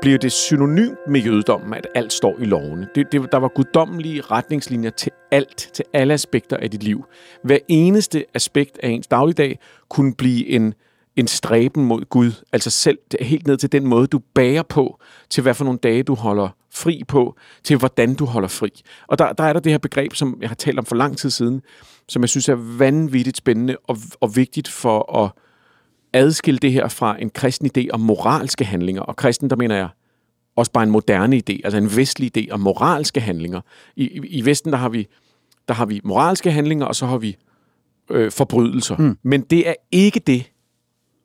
bliver 0.00 0.18
det 0.18 0.32
synonymt 0.32 0.98
med 1.08 1.20
jødedommen, 1.20 1.74
at 1.74 1.86
alt 1.94 2.12
står 2.12 2.36
i 2.38 2.44
lovene. 2.44 2.88
Det, 2.94 3.12
det, 3.12 3.32
der 3.32 3.38
var 3.38 3.48
guddommelige 3.48 4.20
retningslinjer 4.20 4.90
til 4.90 5.12
alt, 5.30 5.70
til 5.72 5.84
alle 5.92 6.14
aspekter 6.14 6.56
af 6.56 6.70
dit 6.70 6.82
liv. 6.82 7.04
Hver 7.44 7.58
eneste 7.68 8.24
aspekt 8.34 8.78
af 8.82 8.88
ens 8.88 9.06
dagligdag 9.06 9.58
kunne 9.88 10.14
blive 10.14 10.48
en, 10.48 10.74
en 11.16 11.26
stræben 11.26 11.84
mod 11.84 12.04
Gud, 12.04 12.32
altså 12.52 12.70
selv 12.70 12.98
helt 13.20 13.46
ned 13.46 13.56
til 13.56 13.72
den 13.72 13.86
måde, 13.86 14.06
du 14.06 14.20
bærer 14.34 14.62
på, 14.62 15.00
til 15.30 15.42
hvad 15.42 15.54
for 15.54 15.64
nogle 15.64 15.78
dage, 15.78 16.02
du 16.02 16.14
holder 16.14 16.48
fri 16.74 17.02
på, 17.08 17.36
til 17.64 17.76
hvordan 17.76 18.14
du 18.14 18.24
holder 18.24 18.48
fri. 18.48 18.82
Og 19.06 19.18
der, 19.18 19.32
der 19.32 19.44
er 19.44 19.52
der 19.52 19.60
det 19.60 19.72
her 19.72 19.78
begreb, 19.78 20.14
som 20.14 20.38
jeg 20.40 20.50
har 20.50 20.54
talt 20.54 20.78
om 20.78 20.84
for 20.84 20.96
lang 20.96 21.18
tid 21.18 21.30
siden, 21.30 21.62
som 22.08 22.22
jeg 22.22 22.28
synes 22.28 22.48
er 22.48 22.54
vanvittigt 22.78 23.36
spændende 23.36 23.76
og, 23.84 23.96
og 24.20 24.36
vigtigt 24.36 24.68
for 24.68 25.24
at 25.24 25.30
adskille 26.12 26.58
det 26.58 26.72
her 26.72 26.88
fra 26.88 27.22
en 27.22 27.30
kristen 27.30 27.70
idé 27.78 27.86
om 27.90 28.00
moralske 28.00 28.64
handlinger. 28.64 29.02
Og 29.02 29.16
kristen, 29.16 29.50
der 29.50 29.56
mener 29.56 29.76
jeg 29.76 29.88
også 30.56 30.72
bare 30.72 30.84
en 30.84 30.90
moderne 30.90 31.36
idé, 31.36 31.60
altså 31.64 31.78
en 31.78 31.96
vestlig 31.96 32.38
idé 32.38 32.50
om 32.50 32.60
moralske 32.60 33.20
handlinger. 33.20 33.60
I, 33.96 34.04
i, 34.04 34.26
i 34.26 34.44
Vesten, 34.44 34.72
der 34.72 34.78
har, 34.78 34.88
vi, 34.88 35.06
der 35.68 35.74
har 35.74 35.86
vi 35.86 36.00
moralske 36.04 36.50
handlinger, 36.50 36.86
og 36.86 36.96
så 36.96 37.06
har 37.06 37.18
vi 37.18 37.36
øh, 38.10 38.32
forbrydelser. 38.32 38.96
Mm. 38.96 39.18
Men 39.22 39.40
det 39.40 39.68
er 39.68 39.74
ikke 39.92 40.20
det, 40.20 40.52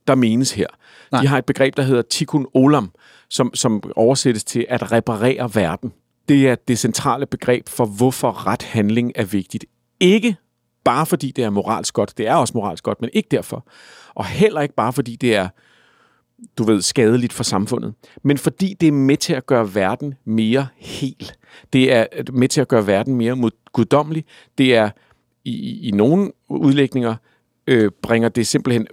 der 0.07 0.15
menes 0.15 0.51
her. 0.51 0.67
Nej. 1.11 1.21
De 1.21 1.27
har 1.27 1.37
et 1.37 1.45
begreb, 1.45 1.77
der 1.77 1.83
hedder 1.83 2.01
tikkun 2.01 2.47
olam, 2.53 2.91
som, 3.29 3.51
som 3.53 3.83
oversættes 3.95 4.43
til 4.43 4.65
at 4.69 4.91
reparere 4.91 5.55
verden. 5.55 5.93
Det 6.29 6.49
er 6.49 6.55
det 6.55 6.79
centrale 6.79 7.25
begreb 7.25 7.69
for, 7.69 7.85
hvorfor 7.85 8.47
ret 8.47 8.63
handling 8.63 9.11
er 9.15 9.25
vigtigt. 9.25 9.65
Ikke 9.99 10.35
bare 10.83 11.05
fordi 11.05 11.31
det 11.31 11.43
er 11.43 11.49
moralsk 11.49 11.93
godt, 11.93 12.17
det 12.17 12.27
er 12.27 12.35
også 12.35 12.51
moralsk 12.55 12.83
godt, 12.83 13.01
men 13.01 13.09
ikke 13.13 13.27
derfor. 13.31 13.67
Og 14.13 14.25
heller 14.25 14.61
ikke 14.61 14.75
bare 14.75 14.93
fordi 14.93 15.15
det 15.15 15.35
er, 15.35 15.47
du 16.57 16.63
ved, 16.63 16.81
skadeligt 16.81 17.33
for 17.33 17.43
samfundet, 17.43 17.93
men 18.23 18.37
fordi 18.37 18.75
det 18.79 18.87
er 18.87 18.91
med 18.91 19.17
til 19.17 19.33
at 19.33 19.45
gøre 19.45 19.75
verden 19.75 20.13
mere 20.25 20.67
hel. 20.75 21.31
Det 21.73 21.93
er 21.93 22.05
med 22.33 22.47
til 22.47 22.61
at 22.61 22.67
gøre 22.67 22.87
verden 22.87 23.15
mere 23.15 23.51
guddommelig. 23.73 24.25
Det 24.57 24.75
er 24.75 24.89
i, 25.45 25.87
i 25.87 25.91
nogle 25.91 26.31
udlægninger 26.49 27.15
øh, 27.67 27.91
bringer 28.01 28.29
det 28.29 28.47
simpelthen 28.47 28.87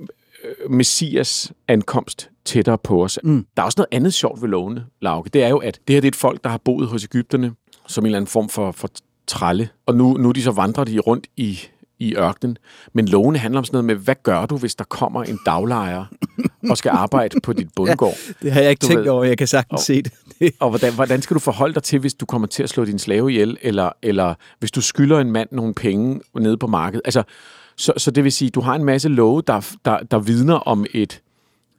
øh, 0.45 0.71
Messias 0.71 1.53
ankomst 1.69 2.31
tættere 2.45 2.79
på 2.79 3.05
os. 3.05 3.19
Mm. 3.25 3.47
Der 3.57 3.63
er 3.63 3.67
også 3.67 3.79
noget 3.79 3.89
andet 3.93 4.15
sjovt 4.15 4.43
ved 4.43 4.49
lovene, 4.49 4.87
Lauke. 5.01 5.31
Det 5.31 5.43
er 5.43 5.49
jo, 5.49 5.59
at 5.59 5.81
det 5.89 5.95
her 5.95 6.01
det 6.01 6.09
er 6.09 6.11
et 6.11 6.17
folk, 6.17 6.45
der 6.45 6.51
har 6.51 6.59
boet 6.59 6.89
hos 6.89 7.05
Ægypterne 7.05 7.55
som 7.87 8.05
en 8.05 8.07
eller 8.07 8.19
anden 8.19 8.29
form 8.29 8.49
for, 8.49 8.73
for 8.73 8.91
tralle. 9.27 9.69
Og 9.87 9.95
nu, 9.95 10.17
nu 10.17 10.31
de 10.31 10.43
så 10.43 10.51
vandrer 10.51 10.85
de 10.85 10.99
rundt 10.99 11.27
i 11.37 11.59
i 12.01 12.15
ørkenen. 12.17 12.57
Men 12.93 13.09
lovene 13.09 13.39
handler 13.39 13.59
om 13.59 13.65
sådan 13.65 13.75
noget 13.75 13.85
med, 13.85 13.95
hvad 13.95 14.15
gør 14.23 14.47
du, 14.47 14.57
hvis 14.57 14.75
der 14.75 14.85
kommer 14.85 15.23
en 15.23 15.39
daglejer 15.47 16.05
og 16.71 16.79
skal 16.79 16.91
arbejde 16.91 17.41
på 17.41 17.53
dit 17.53 17.69
bundgård? 17.77 18.15
Ja, 18.29 18.33
det 18.43 18.53
har 18.53 18.61
jeg 18.61 18.71
ikke 18.71 18.81
du 18.81 18.87
tænkt 18.87 19.03
ved. 19.03 19.11
over, 19.11 19.25
jeg 19.25 19.39
kan 19.39 19.47
sagtens 19.47 19.81
og, 19.81 19.85
se 19.85 20.03
det. 20.03 20.13
og 20.61 20.69
hvordan, 20.69 20.95
hvordan 20.95 21.23
skal 21.23 21.35
du 21.35 21.41
forholde 21.41 21.75
dig 21.75 21.83
til, 21.83 21.99
hvis 21.99 22.15
du 22.15 22.27
kommer 22.27 22.49
til 22.49 22.63
at 22.63 22.69
slå 22.69 22.85
din 22.85 22.99
slave 22.99 23.31
ihjel, 23.31 23.57
eller, 23.63 23.91
eller 24.03 24.35
hvis 24.59 24.71
du 24.71 24.81
skylder 24.81 25.21
en 25.21 25.31
mand 25.31 25.49
nogle 25.53 25.75
penge 25.75 26.21
nede 26.35 26.57
på 26.57 26.67
markedet? 26.67 27.03
Altså, 27.05 27.23
så, 27.77 27.93
så 27.97 28.11
det 28.11 28.25
vil 28.25 28.33
sige, 28.33 28.51
du 28.51 28.61
har 28.61 28.75
en 28.75 28.85
masse 28.85 29.09
love, 29.09 29.43
der, 29.47 29.75
der, 29.85 29.99
der 29.99 30.19
vidner 30.19 30.55
om 30.55 30.87
et, 30.95 31.23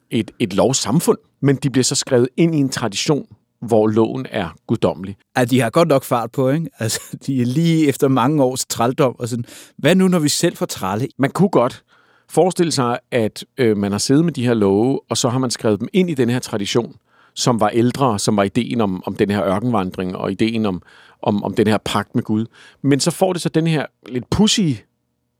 et, 0.10 0.32
et 0.40 0.54
lovsamfund, 0.54 1.18
men 1.42 1.56
de 1.56 1.70
bliver 1.70 1.84
så 1.84 1.96
skrevet 1.96 2.30
ind 2.38 2.56
i 2.56 2.58
en 2.58 2.70
tradition, 2.70 3.26
hvor 3.62 3.88
loven 3.88 4.26
er 4.30 4.50
guddommelig. 4.68 5.18
Ja, 5.38 5.46
de 5.46 5.60
har 5.60 5.70
godt 5.70 5.88
nok 5.88 6.04
fart 6.04 6.32
på, 6.32 6.50
ikke? 6.50 6.70
Altså, 6.80 7.18
de 7.26 7.42
er 7.42 7.46
lige 7.46 7.88
efter 7.88 8.08
mange 8.08 8.44
års 8.44 8.66
trældom 8.66 9.16
og 9.20 9.28
sådan. 9.28 9.46
Hvad 9.78 9.96
nu, 9.96 10.08
når 10.08 10.20
vi 10.20 10.30
selv 10.30 10.56
får 10.58 10.66
trælle? 10.66 11.08
Man 11.18 11.30
kunne 11.30 11.50
godt 11.50 11.84
forestille 12.30 12.72
sig, 12.72 13.00
at 13.12 13.46
øh, 13.58 13.78
man 13.78 13.92
har 13.92 14.00
siddet 14.00 14.26
med 14.26 14.34
de 14.34 14.46
her 14.46 14.54
love, 14.54 15.00
og 15.10 15.18
så 15.18 15.30
har 15.30 15.40
man 15.40 15.52
skrevet 15.52 15.80
dem 15.80 15.88
ind 15.94 16.10
i 16.10 16.14
den 16.14 16.30
her 16.30 16.40
tradition, 16.40 16.96
som 17.36 17.60
var 17.60 17.70
ældre, 17.70 18.20
som 18.20 18.38
var 18.38 18.44
ideen 18.44 18.82
om, 18.82 19.04
om 19.06 19.16
den 19.16 19.30
her 19.32 19.44
ørkenvandring, 19.44 20.16
og 20.16 20.32
ideen 20.32 20.66
om, 20.66 20.82
om, 21.22 21.44
om 21.44 21.54
den 21.54 21.68
her 21.68 21.78
pagt 21.86 22.16
med 22.16 22.24
Gud. 22.24 22.46
Men 22.82 23.00
så 23.00 23.12
får 23.12 23.34
det 23.34 23.42
så 23.42 23.50
den 23.50 23.68
her 23.68 23.86
lidt 24.10 24.30
pussy 24.30 24.72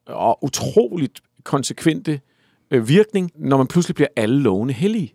og 0.06 0.44
utroligt 0.44 1.22
konsekvente 1.44 2.20
øh, 2.72 2.88
virkning, 2.88 3.32
når 3.36 3.58
man 3.58 3.68
pludselig 3.68 3.96
bliver 3.96 4.08
alle 4.16 4.42
lovene 4.42 4.74
hellige. 4.74 5.14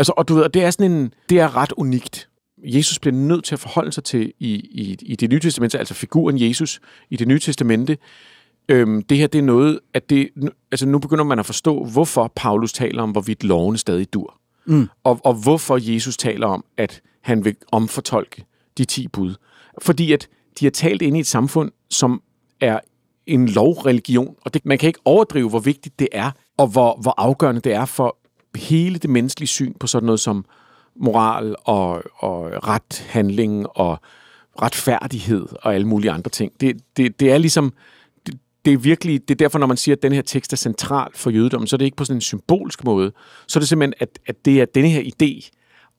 Altså, 0.00 0.12
og 0.16 0.28
du 0.28 0.34
ved, 0.34 0.48
det 0.48 0.64
er 0.64 0.70
sådan 0.70 0.92
en, 0.92 1.14
det 1.28 1.38
er 1.38 1.56
ret 1.56 1.72
unikt. 1.72 2.28
Jesus 2.64 2.98
bliver 2.98 3.14
nødt 3.14 3.44
til 3.44 3.54
at 3.54 3.58
forholde 3.58 3.92
sig 3.92 4.04
til 4.04 4.32
i, 4.38 4.52
i, 4.54 4.96
i 5.02 5.16
det 5.16 5.30
nye 5.30 5.40
testamente, 5.40 5.78
altså 5.78 5.94
figuren 5.94 6.40
Jesus 6.40 6.80
i 7.10 7.16
det 7.16 7.28
nye 7.28 7.38
testamente. 7.38 7.98
Øhm, 8.68 9.02
det 9.02 9.18
her, 9.18 9.26
det 9.26 9.38
er 9.38 9.42
noget, 9.42 9.80
at 9.94 10.10
det, 10.10 10.28
altså 10.72 10.86
nu 10.86 10.98
begynder 10.98 11.24
man 11.24 11.38
at 11.38 11.46
forstå, 11.46 11.84
hvorfor 11.84 12.32
Paulus 12.36 12.72
taler 12.72 13.02
om, 13.02 13.10
hvorvidt 13.10 13.44
lovene 13.44 13.78
stadig 13.78 14.12
dur. 14.12 14.40
Mm. 14.66 14.88
Og, 15.04 15.20
og 15.24 15.34
hvorfor 15.34 15.92
Jesus 15.92 16.16
taler 16.16 16.46
om, 16.46 16.64
at 16.76 17.02
han 17.20 17.44
vil 17.44 17.56
omfortolke 17.72 18.44
de 18.78 18.84
ti 18.84 19.08
bud. 19.08 19.34
Fordi 19.82 20.12
at 20.12 20.28
de 20.60 20.64
har 20.64 20.70
talt 20.70 21.02
ind 21.02 21.16
i 21.16 21.20
et 21.20 21.26
samfund, 21.26 21.70
som 21.90 22.22
er 22.60 22.78
en 23.26 23.48
lovreligion, 23.48 24.34
og 24.44 24.54
det, 24.54 24.66
man 24.66 24.78
kan 24.78 24.86
ikke 24.86 25.00
overdrive, 25.04 25.48
hvor 25.48 25.58
vigtigt 25.58 25.98
det 25.98 26.08
er, 26.12 26.30
og 26.56 26.66
hvor, 26.66 26.98
hvor 27.02 27.14
afgørende 27.16 27.60
det 27.60 27.72
er 27.72 27.84
for 27.84 28.19
hele 28.56 28.98
det 28.98 29.10
menneskelige 29.10 29.48
syn 29.48 29.74
på 29.80 29.86
sådan 29.86 30.06
noget 30.06 30.20
som 30.20 30.44
moral 30.96 31.56
og, 31.64 32.02
og 32.16 32.68
ret 32.68 33.06
handling 33.08 33.66
og 33.68 34.00
retfærdighed 34.62 35.46
og 35.62 35.74
alle 35.74 35.86
mulige 35.86 36.10
andre 36.10 36.30
ting. 36.30 36.52
Det, 36.60 36.76
det, 36.96 37.20
det 37.20 37.32
er 37.32 37.38
ligesom, 37.38 37.72
det, 38.26 38.38
det 38.64 38.72
er 38.72 38.76
virkelig, 38.76 39.28
det 39.28 39.34
er 39.34 39.38
derfor, 39.38 39.58
når 39.58 39.66
man 39.66 39.76
siger, 39.76 39.96
at 39.96 40.02
den 40.02 40.12
her 40.12 40.22
tekst 40.22 40.52
er 40.52 40.56
central 40.56 41.10
for 41.14 41.30
jødedommen, 41.30 41.66
så 41.66 41.76
er 41.76 41.78
det 41.78 41.84
ikke 41.84 41.96
på 41.96 42.04
sådan 42.04 42.16
en 42.16 42.20
symbolsk 42.20 42.84
måde. 42.84 43.12
Så 43.46 43.58
er 43.58 43.60
det 43.60 43.68
simpelthen, 43.68 43.94
at, 44.00 44.18
at 44.26 44.44
det 44.44 44.60
er 44.60 44.64
denne 44.64 44.88
her 44.88 45.02
idé 45.02 45.50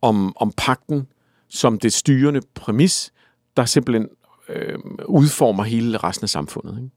om, 0.02 0.38
om 0.38 0.54
pakten 0.58 1.08
som 1.50 1.80
det 1.80 1.94
styrende 1.94 2.42
præmis, 2.56 3.14
der 3.58 3.66
simpelthen 3.66 4.08
øh, 4.50 4.80
udformer 5.06 5.64
hele 5.64 5.98
resten 5.98 6.26
af 6.26 6.30
samfundet. 6.30 6.78
Ikke? 6.78 6.90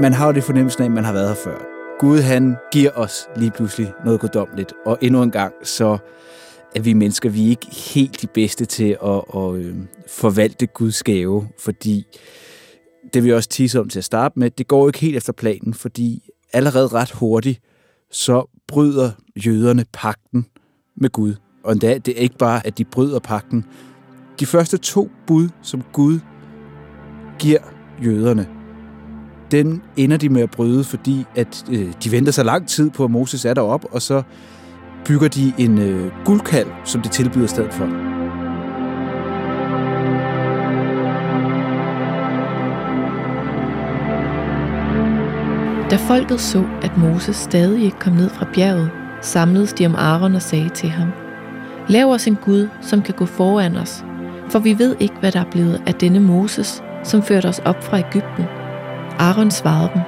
Man 0.00 0.12
har 0.12 0.26
jo 0.26 0.32
det 0.32 0.44
fornemmelse 0.44 0.80
af, 0.80 0.84
at 0.84 0.90
man 0.90 1.04
har 1.04 1.12
været 1.12 1.28
her 1.28 1.34
før. 1.34 1.58
Gud, 1.98 2.18
han 2.18 2.56
giver 2.72 2.90
os 2.90 3.28
lige 3.36 3.50
pludselig 3.50 3.92
noget 4.04 4.20
guddommeligt, 4.20 4.72
Og 4.86 4.98
endnu 5.00 5.22
en 5.22 5.30
gang, 5.30 5.54
så 5.62 5.98
er 6.76 6.80
vi 6.80 6.92
mennesker, 6.92 7.28
vi 7.28 7.46
er 7.46 7.48
ikke 7.48 7.66
helt 7.94 8.22
de 8.22 8.26
bedste 8.26 8.64
til 8.64 8.96
at, 9.04 9.22
at 9.36 9.54
øh, 9.54 9.76
forvalte 10.08 10.66
Guds 10.66 11.02
gave, 11.02 11.48
fordi 11.58 12.04
det 13.14 13.24
vi 13.24 13.32
også 13.32 13.48
tisse 13.48 13.80
om 13.80 13.88
til 13.88 13.98
at 13.98 14.04
starte 14.04 14.38
med, 14.38 14.50
det 14.50 14.68
går 14.68 14.86
ikke 14.86 14.98
helt 14.98 15.16
efter 15.16 15.32
planen, 15.32 15.74
fordi 15.74 16.28
allerede 16.52 16.88
ret 16.88 17.10
hurtigt, 17.10 17.60
så 18.10 18.50
bryder 18.68 19.10
jøderne 19.46 19.84
pakten 19.92 20.46
med 20.96 21.10
Gud. 21.10 21.34
Og 21.64 21.72
endda, 21.72 21.98
det 21.98 22.18
er 22.18 22.22
ikke 22.22 22.38
bare, 22.38 22.66
at 22.66 22.78
de 22.78 22.84
bryder 22.84 23.18
pakten. 23.18 23.64
De 24.40 24.46
første 24.46 24.78
to 24.78 25.10
bud, 25.26 25.48
som 25.62 25.82
Gud 25.92 26.18
giver 27.38 27.60
jøderne, 28.04 28.57
den 29.50 29.82
ender 29.96 30.16
de 30.16 30.28
med 30.28 30.42
at 30.42 30.50
bryde, 30.50 30.84
fordi 30.84 31.24
at 31.36 31.64
øh, 31.72 31.92
de 32.04 32.12
venter 32.12 32.32
så 32.32 32.42
lang 32.42 32.68
tid 32.68 32.90
på, 32.90 33.04
at 33.04 33.10
Moses 33.10 33.44
er 33.44 33.54
deroppe, 33.54 33.86
og 33.86 34.02
så 34.02 34.22
bygger 35.04 35.28
de 35.28 35.52
en 35.58 35.78
øh, 35.78 36.12
guldkalv, 36.24 36.68
som 36.84 37.02
de 37.02 37.08
tilbyder 37.08 37.46
stedet 37.46 37.72
for. 37.72 37.86
Da 45.90 45.96
folket 45.96 46.40
så, 46.40 46.64
at 46.82 46.98
Moses 46.98 47.36
stadig 47.36 47.84
ikke 47.84 47.98
kom 47.98 48.12
ned 48.12 48.30
fra 48.30 48.46
bjerget, 48.54 48.90
samledes 49.22 49.72
de 49.72 49.86
om 49.86 49.94
Aaron 49.94 50.34
og 50.34 50.42
sagde 50.42 50.68
til 50.68 50.88
ham, 50.88 51.08
Lav 51.88 52.12
os 52.12 52.26
en 52.26 52.36
Gud, 52.36 52.68
som 52.80 53.02
kan 53.02 53.14
gå 53.14 53.26
foran 53.26 53.76
os, 53.76 54.04
for 54.48 54.58
vi 54.58 54.78
ved 54.78 54.96
ikke, 55.00 55.14
hvad 55.20 55.32
der 55.32 55.40
er 55.40 55.50
blevet 55.50 55.82
af 55.86 55.94
denne 55.94 56.20
Moses, 56.20 56.82
som 57.04 57.22
førte 57.22 57.46
os 57.46 57.58
op 57.58 57.84
fra 57.84 57.98
Ægypten. 57.98 58.57
Aaron 59.18 59.50
svarede 59.50 59.90
dem, 59.94 60.02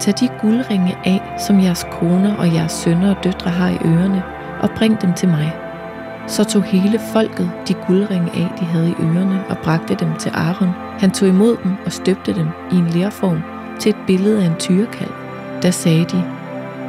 Tag 0.00 0.14
de 0.20 0.28
guldringe 0.40 0.96
af, 1.04 1.34
som 1.46 1.60
jeres 1.60 1.86
koner 1.90 2.36
og 2.36 2.54
jeres 2.54 2.72
sønner 2.72 3.14
og 3.14 3.24
døtre 3.24 3.50
har 3.50 3.68
i 3.68 3.78
ørerne, 3.84 4.22
og 4.60 4.70
bring 4.70 5.02
dem 5.02 5.12
til 5.12 5.28
mig. 5.28 5.56
Så 6.26 6.44
tog 6.44 6.62
hele 6.62 7.00
folket 7.12 7.50
de 7.68 7.74
guldringe 7.74 8.30
af, 8.30 8.48
de 8.60 8.64
havde 8.64 8.90
i 8.90 9.02
ørerne, 9.02 9.44
og 9.48 9.58
bragte 9.58 9.94
dem 9.94 10.14
til 10.14 10.30
Aaron. 10.34 10.70
Han 10.98 11.10
tog 11.10 11.28
imod 11.28 11.56
dem 11.64 11.76
og 11.86 11.92
støbte 11.92 12.34
dem 12.34 12.48
i 12.72 12.74
en 12.74 12.86
lærform 12.86 13.42
til 13.80 13.90
et 13.90 13.96
billede 14.06 14.42
af 14.42 14.46
en 14.46 14.56
tyrekalv. 14.58 15.12
Da 15.62 15.70
sagde 15.70 16.04
de, 16.04 16.24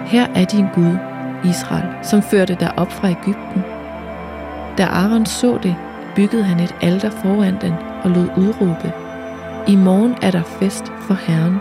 Her 0.06 0.28
er 0.36 0.45
din 0.45 0.65
Gud, 0.73 0.97
Israel, 1.43 1.89
som 2.04 2.21
førte 2.21 2.58
dig 2.60 2.80
op 2.80 2.91
fra 2.91 3.10
Ægypten. 3.10 3.63
Da 4.78 4.84
Aaron 4.84 5.25
så 5.25 5.60
det, 5.63 5.75
byggede 6.15 6.43
han 6.43 6.60
et 6.60 6.75
alter 6.82 7.10
foran 7.10 7.58
den 7.62 7.73
og 8.04 8.10
lod 8.10 8.28
udråbe, 8.38 8.93
i 9.67 9.75
morgen 9.75 10.15
er 10.21 10.31
der 10.31 10.43
fest 10.43 10.91
for 11.01 11.13
Herren. 11.13 11.57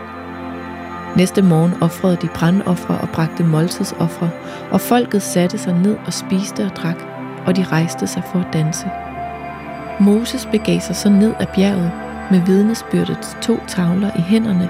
Næste 1.16 1.42
morgen 1.42 1.74
offrede 1.80 2.16
de 2.22 2.28
brandoffre 2.34 2.98
og 2.98 3.08
bragte 3.08 3.44
måltidsoffre, 3.44 4.30
og 4.70 4.80
folket 4.80 5.22
satte 5.22 5.58
sig 5.58 5.74
ned 5.74 5.96
og 6.06 6.12
spiste 6.12 6.64
og 6.64 6.76
drak, 6.76 6.96
og 7.46 7.56
de 7.56 7.64
rejste 7.64 8.06
sig 8.06 8.22
for 8.32 8.38
at 8.38 8.52
danse. 8.52 8.90
Moses 10.00 10.46
begav 10.46 10.80
sig 10.80 10.96
så 10.96 11.08
ned 11.08 11.34
af 11.40 11.48
bjerget 11.48 11.92
med 12.30 12.40
vidnesbyrdets 12.40 13.36
to 13.42 13.58
tavler 13.66 14.10
i 14.18 14.20
hænderne. 14.20 14.68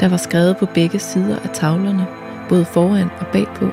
Der 0.00 0.08
var 0.08 0.16
skrevet 0.16 0.56
på 0.56 0.66
begge 0.66 0.98
sider 0.98 1.36
af 1.44 1.50
tavlerne, 1.52 2.06
både 2.48 2.64
foran 2.64 3.10
og 3.20 3.26
bagpå. 3.26 3.70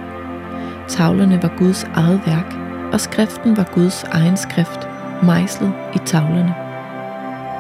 Tavlerne 0.87 1.43
var 1.43 1.53
Guds 1.57 1.83
eget 1.95 2.21
værk, 2.25 2.55
og 2.93 3.01
skriften 3.01 3.57
var 3.57 3.69
Guds 3.73 4.03
egen 4.03 4.37
skrift, 4.37 4.87
mejslet 5.23 5.73
i 5.95 5.97
tavlerne. 6.05 6.62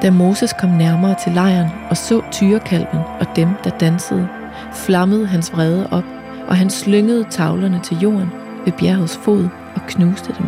Da 0.03 0.11
Moses 0.11 0.53
kom 0.53 0.69
nærmere 0.69 1.15
til 1.23 1.31
lejren 1.31 1.69
og 1.89 1.97
så 1.97 2.21
tyrekalven 2.31 3.01
og 3.19 3.25
dem, 3.35 3.49
der 3.63 3.69
dansede, 3.69 4.27
flammede 4.73 5.27
hans 5.27 5.53
vrede 5.53 5.87
op, 5.91 6.03
og 6.47 6.57
han 6.57 6.69
slyngede 6.69 7.25
tavlerne 7.29 7.79
til 7.83 7.97
jorden 7.97 8.31
ved 8.65 8.73
bjergets 8.73 9.17
fod 9.17 9.47
og 9.75 9.81
knuste 9.87 10.35
dem. 10.37 10.47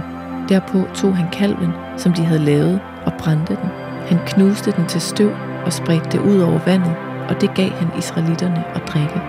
Derpå 0.50 0.88
tog 0.94 1.18
han 1.18 1.28
kalven, 1.32 1.72
som 1.98 2.14
de 2.14 2.26
havde 2.26 2.40
lavet, 2.40 2.80
og 3.06 3.14
brændte 3.20 3.56
den. 3.56 3.70
Han 4.08 4.20
knuste 4.26 4.72
den 4.72 4.86
til 4.86 5.02
støv 5.02 5.32
og 5.66 5.74
spredte 5.74 6.10
det 6.12 6.20
ud 6.20 6.40
over 6.40 6.60
vandet, 6.66 6.96
og 7.30 7.42
det 7.42 7.54
gav 7.54 7.70
han 7.70 7.88
israelitterne 7.98 8.64
at 8.76 8.82
drikke. 8.88 9.22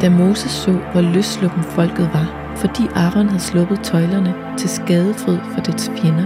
Da 0.00 0.10
Moses 0.10 0.50
så, 0.50 0.72
hvor 0.92 1.00
løsluppen 1.00 1.62
folket 1.62 2.10
var, 2.12 2.54
fordi 2.56 2.82
Aaron 2.94 3.28
havde 3.28 3.42
sluppet 3.42 3.80
tøjlerne 3.80 4.34
til 4.58 4.68
skadefryd 4.68 5.38
for 5.54 5.60
dets 5.60 5.90
fjender, 5.96 6.24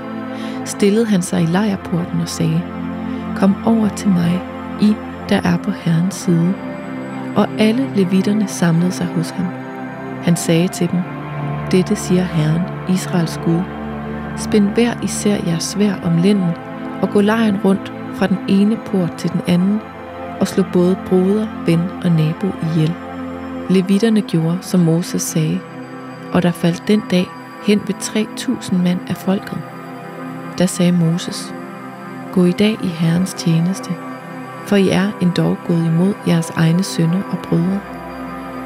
stillede 0.64 1.06
han 1.06 1.22
sig 1.22 1.42
i 1.42 1.46
lejrporten 1.46 2.20
og 2.20 2.28
sagde, 2.28 2.62
Kom 3.36 3.56
over 3.66 3.88
til 3.88 4.08
mig, 4.08 4.42
I, 4.80 4.94
der 5.28 5.40
er 5.44 5.56
på 5.56 5.70
Herrens 5.70 6.14
side. 6.14 6.54
Og 7.36 7.48
alle 7.58 7.90
levitterne 7.96 8.48
samlede 8.48 8.92
sig 8.92 9.06
hos 9.06 9.30
ham. 9.30 9.46
Han 10.22 10.36
sagde 10.36 10.68
til 10.68 10.90
dem, 10.90 11.00
Dette 11.70 11.96
siger 11.96 12.22
Herren, 12.22 12.62
Israels 12.94 13.40
Gud. 13.44 13.60
Spænd 14.36 14.68
hver 14.68 14.94
især 15.02 15.36
jeres 15.46 15.64
svær 15.64 15.94
om 16.04 16.16
lænden, 16.16 16.50
og 17.02 17.10
gå 17.10 17.20
lejren 17.20 17.56
rundt 17.64 17.92
fra 18.14 18.26
den 18.26 18.38
ene 18.48 18.78
port 18.86 19.14
til 19.18 19.32
den 19.32 19.40
anden, 19.46 19.80
og 20.40 20.48
slå 20.48 20.64
både 20.72 20.96
broder, 21.06 21.46
ven 21.66 21.80
og 22.04 22.10
nabo 22.10 22.46
ihjel. 22.62 22.94
Levitterne 23.70 24.20
gjorde, 24.20 24.58
som 24.60 24.80
Moses 24.80 25.22
sagde, 25.22 25.60
og 26.32 26.42
der 26.42 26.50
faldt 26.50 26.88
den 26.88 27.02
dag 27.10 27.26
hen 27.66 27.80
ved 27.86 27.94
3.000 27.94 28.76
mand 28.76 29.00
af 29.08 29.16
folket. 29.16 29.58
Da 30.58 30.66
sagde 30.66 30.92
Moses, 30.92 31.54
Gå 32.34 32.44
i 32.44 32.52
dag 32.52 32.72
i 32.84 32.86
Herrens 32.86 33.34
tjeneste, 33.34 33.90
for 34.66 34.76
I 34.76 34.88
er 34.88 35.18
endog 35.22 35.56
gået 35.66 35.86
imod 35.86 36.14
jeres 36.26 36.50
egne 36.50 36.82
sønner 36.82 37.22
og 37.22 37.38
brødre. 37.48 37.78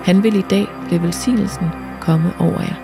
Han 0.04 0.22
vil 0.22 0.36
i 0.36 0.42
dag 0.50 0.66
lade 0.90 1.02
velsignelsen 1.02 1.66
komme 2.00 2.40
over 2.40 2.60
jer. 2.60 2.78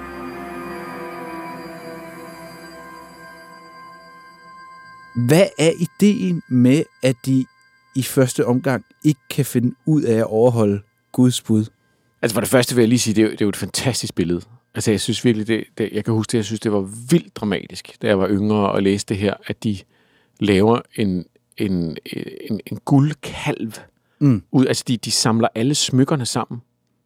Hvad 5.26 5.46
er 5.58 5.70
ideen 5.78 6.42
med, 6.48 6.84
at 7.02 7.16
de 7.26 7.44
i 7.94 8.02
første 8.02 8.46
omgang 8.46 8.84
ikke 9.04 9.20
kan 9.30 9.44
finde 9.44 9.74
ud 9.86 10.02
af 10.02 10.16
at 10.16 10.26
overholde 10.26 10.82
Guds 11.12 11.42
bud? 11.42 11.64
Altså 12.22 12.34
for 12.34 12.40
det 12.40 12.50
første 12.50 12.74
vil 12.74 12.82
jeg 12.82 12.88
lige 12.88 12.98
sige, 12.98 13.14
det 13.14 13.22
er, 13.22 13.26
jo, 13.26 13.30
det 13.32 13.40
er 13.40 13.44
jo 13.44 13.48
et 13.48 13.56
fantastisk 13.56 14.14
billede. 14.14 14.40
Altså 14.74 14.90
jeg 14.90 15.00
synes 15.00 15.24
virkelig, 15.24 15.48
det, 15.48 15.64
det, 15.78 15.88
jeg 15.92 16.04
kan 16.04 16.14
huske 16.14 16.30
det, 16.32 16.38
jeg 16.38 16.44
synes, 16.44 16.60
det 16.60 16.72
var 16.72 16.90
vildt 17.10 17.36
dramatisk, 17.36 17.96
da 18.02 18.06
jeg 18.06 18.18
var 18.18 18.28
yngre 18.28 18.72
og 18.72 18.82
læste 18.82 19.14
det 19.14 19.22
her, 19.22 19.34
at 19.46 19.64
de 19.64 19.78
laver 20.40 20.80
en, 20.96 21.24
en, 21.56 21.96
en, 22.50 22.60
en 22.66 22.78
guldkalv. 22.84 23.72
Mm. 24.18 24.42
Ud, 24.52 24.66
altså 24.66 24.84
de, 24.88 24.96
de 24.96 25.10
samler 25.10 25.48
alle 25.54 25.74
smykkerne 25.74 26.26
sammen, 26.26 26.62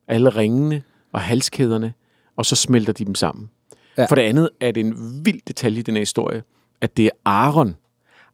alle 0.08 0.30
ringene 0.30 0.82
og 1.12 1.20
halskæderne, 1.20 1.92
og 2.36 2.46
så 2.46 2.56
smelter 2.56 2.92
de 2.92 3.04
dem 3.04 3.14
sammen. 3.14 3.50
Ja. 3.98 4.04
For 4.04 4.14
det 4.14 4.22
andet 4.22 4.50
er 4.60 4.72
det 4.72 4.80
en 4.80 5.20
vild 5.24 5.40
detalje 5.48 5.78
i 5.78 5.82
den 5.82 5.94
her 5.94 6.00
historie, 6.00 6.42
at 6.80 6.96
det 6.96 7.06
er 7.06 7.10
Aaron. 7.24 7.76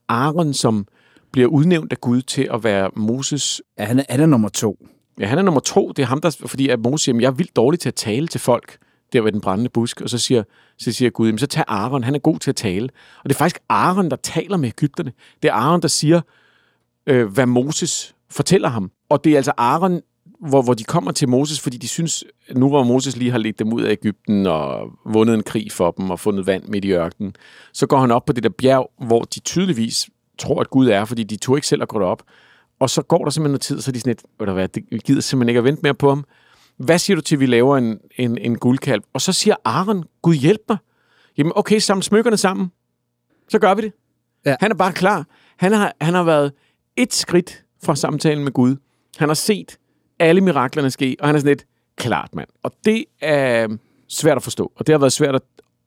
Aaron, 0.08 0.54
som 0.54 0.86
bliver 1.32 1.48
udnævnt 1.48 1.92
af 1.92 2.00
Gud 2.00 2.22
til 2.22 2.48
at 2.52 2.64
være 2.64 2.90
Moses 2.96 3.62
Ja, 3.78 3.84
han 3.84 3.98
er, 3.98 4.04
han 4.08 4.20
er 4.20 4.26
nummer 4.26 4.48
to. 4.48 4.86
Ja, 5.20 5.26
han 5.26 5.38
er 5.38 5.42
nummer 5.42 5.60
to. 5.60 5.88
Det 5.88 6.02
er 6.02 6.06
ham, 6.06 6.20
der, 6.20 6.36
fordi 6.46 6.68
at 6.68 6.80
Moses 6.80 7.04
siger, 7.04 7.12
"Jamen, 7.12 7.22
jeg 7.22 7.28
er 7.28 7.32
vildt 7.32 7.56
dårlig 7.56 7.80
til 7.80 7.88
at 7.88 7.94
tale 7.94 8.28
til 8.28 8.40
folk, 8.40 8.76
der 9.14 9.20
ved 9.22 9.32
den 9.32 9.40
brændende 9.40 9.70
busk. 9.70 10.00
Og 10.00 10.10
så 10.10 10.18
siger, 10.18 10.42
så 10.78 10.92
siger 10.92 11.10
Gud, 11.10 11.26
"Jamen, 11.26 11.38
så 11.38 11.46
tag 11.46 11.64
Aaron, 11.68 12.04
han 12.04 12.14
er 12.14 12.18
god 12.18 12.38
til 12.38 12.50
at 12.50 12.56
tale. 12.56 12.88
Og 13.22 13.28
det 13.28 13.34
er 13.34 13.38
faktisk 13.38 13.58
Aaron, 13.68 14.10
der 14.10 14.16
taler 14.16 14.56
med 14.56 14.68
Ægypterne. 14.68 15.12
Det 15.42 15.48
er 15.48 15.54
Aaron, 15.54 15.82
der 15.82 15.88
siger, 15.88 16.20
øh, 17.06 17.26
hvad 17.26 17.46
Moses 17.46 18.14
fortæller 18.30 18.68
ham. 18.68 18.90
Og 19.08 19.24
det 19.24 19.32
er 19.32 19.36
altså 19.36 19.52
Aaron, 19.56 20.00
hvor, 20.48 20.62
hvor 20.62 20.74
de 20.74 20.84
kommer 20.84 21.12
til 21.12 21.28
Moses, 21.28 21.60
fordi 21.60 21.76
de 21.76 21.88
synes, 21.88 22.24
nu 22.56 22.68
hvor 22.68 22.84
Moses 22.84 23.16
lige 23.16 23.30
har 23.30 23.38
ledt 23.38 23.58
dem 23.58 23.72
ud 23.72 23.82
af 23.82 23.90
Ægypten 23.90 24.46
og 24.46 24.90
vundet 25.06 25.34
en 25.34 25.42
krig 25.42 25.72
for 25.72 25.90
dem 25.90 26.10
og 26.10 26.20
fundet 26.20 26.46
vand 26.46 26.64
midt 26.68 26.84
i 26.84 26.92
ørkenen, 26.92 27.36
så 27.72 27.86
går 27.86 28.00
han 28.00 28.10
op 28.10 28.24
på 28.24 28.32
det 28.32 28.42
der 28.42 28.48
bjerg, 28.48 28.90
hvor 29.06 29.22
de 29.22 29.40
tydeligvis 29.40 30.08
tror, 30.38 30.60
at 30.60 30.70
Gud 30.70 30.88
er, 30.88 31.04
fordi 31.04 31.22
de 31.22 31.36
tog 31.36 31.56
ikke 31.56 31.66
selv 31.66 31.82
at 31.82 31.88
gå 31.88 31.98
derop. 31.98 32.22
Og 32.80 32.90
så 32.90 33.02
går 33.02 33.24
der 33.24 33.30
simpelthen 33.30 33.50
noget 33.50 33.60
tid, 33.60 33.80
så 33.80 33.90
er 33.90 33.92
de 33.92 34.00
sådan 34.00 34.10
lidt, 34.10 34.22
ved 34.38 34.46
du 34.46 34.52
hvad, 34.52 34.68
det 34.68 35.04
gider 35.04 35.20
simpelthen 35.20 35.48
ikke 35.48 35.58
at 35.58 35.64
vente 35.64 35.80
mere 35.82 35.94
på 35.94 36.08
ham. 36.08 36.24
Hvad 36.76 36.98
siger 36.98 37.14
du 37.14 37.20
til, 37.20 37.36
at 37.36 37.40
vi 37.40 37.46
laver 37.46 37.76
en, 37.76 38.00
en, 38.16 38.38
en 38.38 38.58
guldkalv? 38.58 39.02
Og 39.12 39.20
så 39.20 39.32
siger 39.32 39.56
Aaron, 39.64 40.04
Gud 40.22 40.34
hjælp 40.34 40.60
mig. 40.68 40.78
Jamen 41.38 41.52
okay, 41.56 41.78
samle 41.78 42.02
smykkerne 42.02 42.36
sammen. 42.36 42.72
Så 43.48 43.58
gør 43.58 43.74
vi 43.74 43.82
det. 43.82 43.92
Ja. 44.46 44.56
Han 44.60 44.70
er 44.70 44.74
bare 44.74 44.92
klar. 44.92 45.26
Han 45.56 45.72
har, 45.72 45.92
han 46.00 46.14
har 46.14 46.22
været 46.22 46.52
et 46.96 47.14
skridt 47.14 47.64
fra 47.84 47.96
samtalen 47.96 48.44
med 48.44 48.52
Gud. 48.52 48.76
Han 49.16 49.28
har 49.28 49.34
set 49.34 49.78
alle 50.18 50.40
miraklerne 50.40 50.90
ske, 50.90 51.16
og 51.20 51.28
han 51.28 51.34
er 51.34 51.38
sådan 51.38 51.50
lidt 51.50 51.66
klart, 51.96 52.34
mand. 52.34 52.48
Og 52.62 52.72
det 52.84 53.04
er 53.20 53.68
svært 54.08 54.36
at 54.36 54.42
forstå, 54.42 54.72
og 54.76 54.86
det 54.86 54.92
har 54.92 54.98
været 54.98 55.12
svært 55.12 55.34
at, 55.34 55.42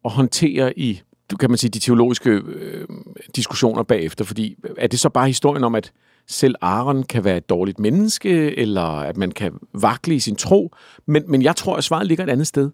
at 0.05 0.11
håndtere 0.11 0.79
i, 0.79 1.01
du 1.31 1.37
kan 1.37 1.49
man 1.49 1.57
sige, 1.57 1.69
de 1.69 1.79
teologiske 1.79 2.29
øh, 2.29 2.87
diskussioner 3.35 3.83
bagefter, 3.83 4.25
fordi 4.25 4.57
er 4.77 4.87
det 4.87 4.99
så 4.99 5.09
bare 5.09 5.27
historien 5.27 5.63
om, 5.63 5.75
at 5.75 5.91
selv 6.27 6.55
Aaron 6.61 7.03
kan 7.03 7.23
være 7.23 7.37
et 7.37 7.49
dårligt 7.49 7.79
menneske, 7.79 8.57
eller 8.59 8.81
at 8.81 9.17
man 9.17 9.31
kan 9.31 9.53
vakle 9.73 10.15
i 10.15 10.19
sin 10.19 10.35
tro, 10.35 10.71
men, 11.05 11.23
men 11.27 11.41
jeg 11.41 11.55
tror, 11.55 11.75
at 11.75 11.83
svaret 11.83 12.07
ligger 12.07 12.23
et 12.23 12.29
andet 12.29 12.47
sted. 12.47 12.69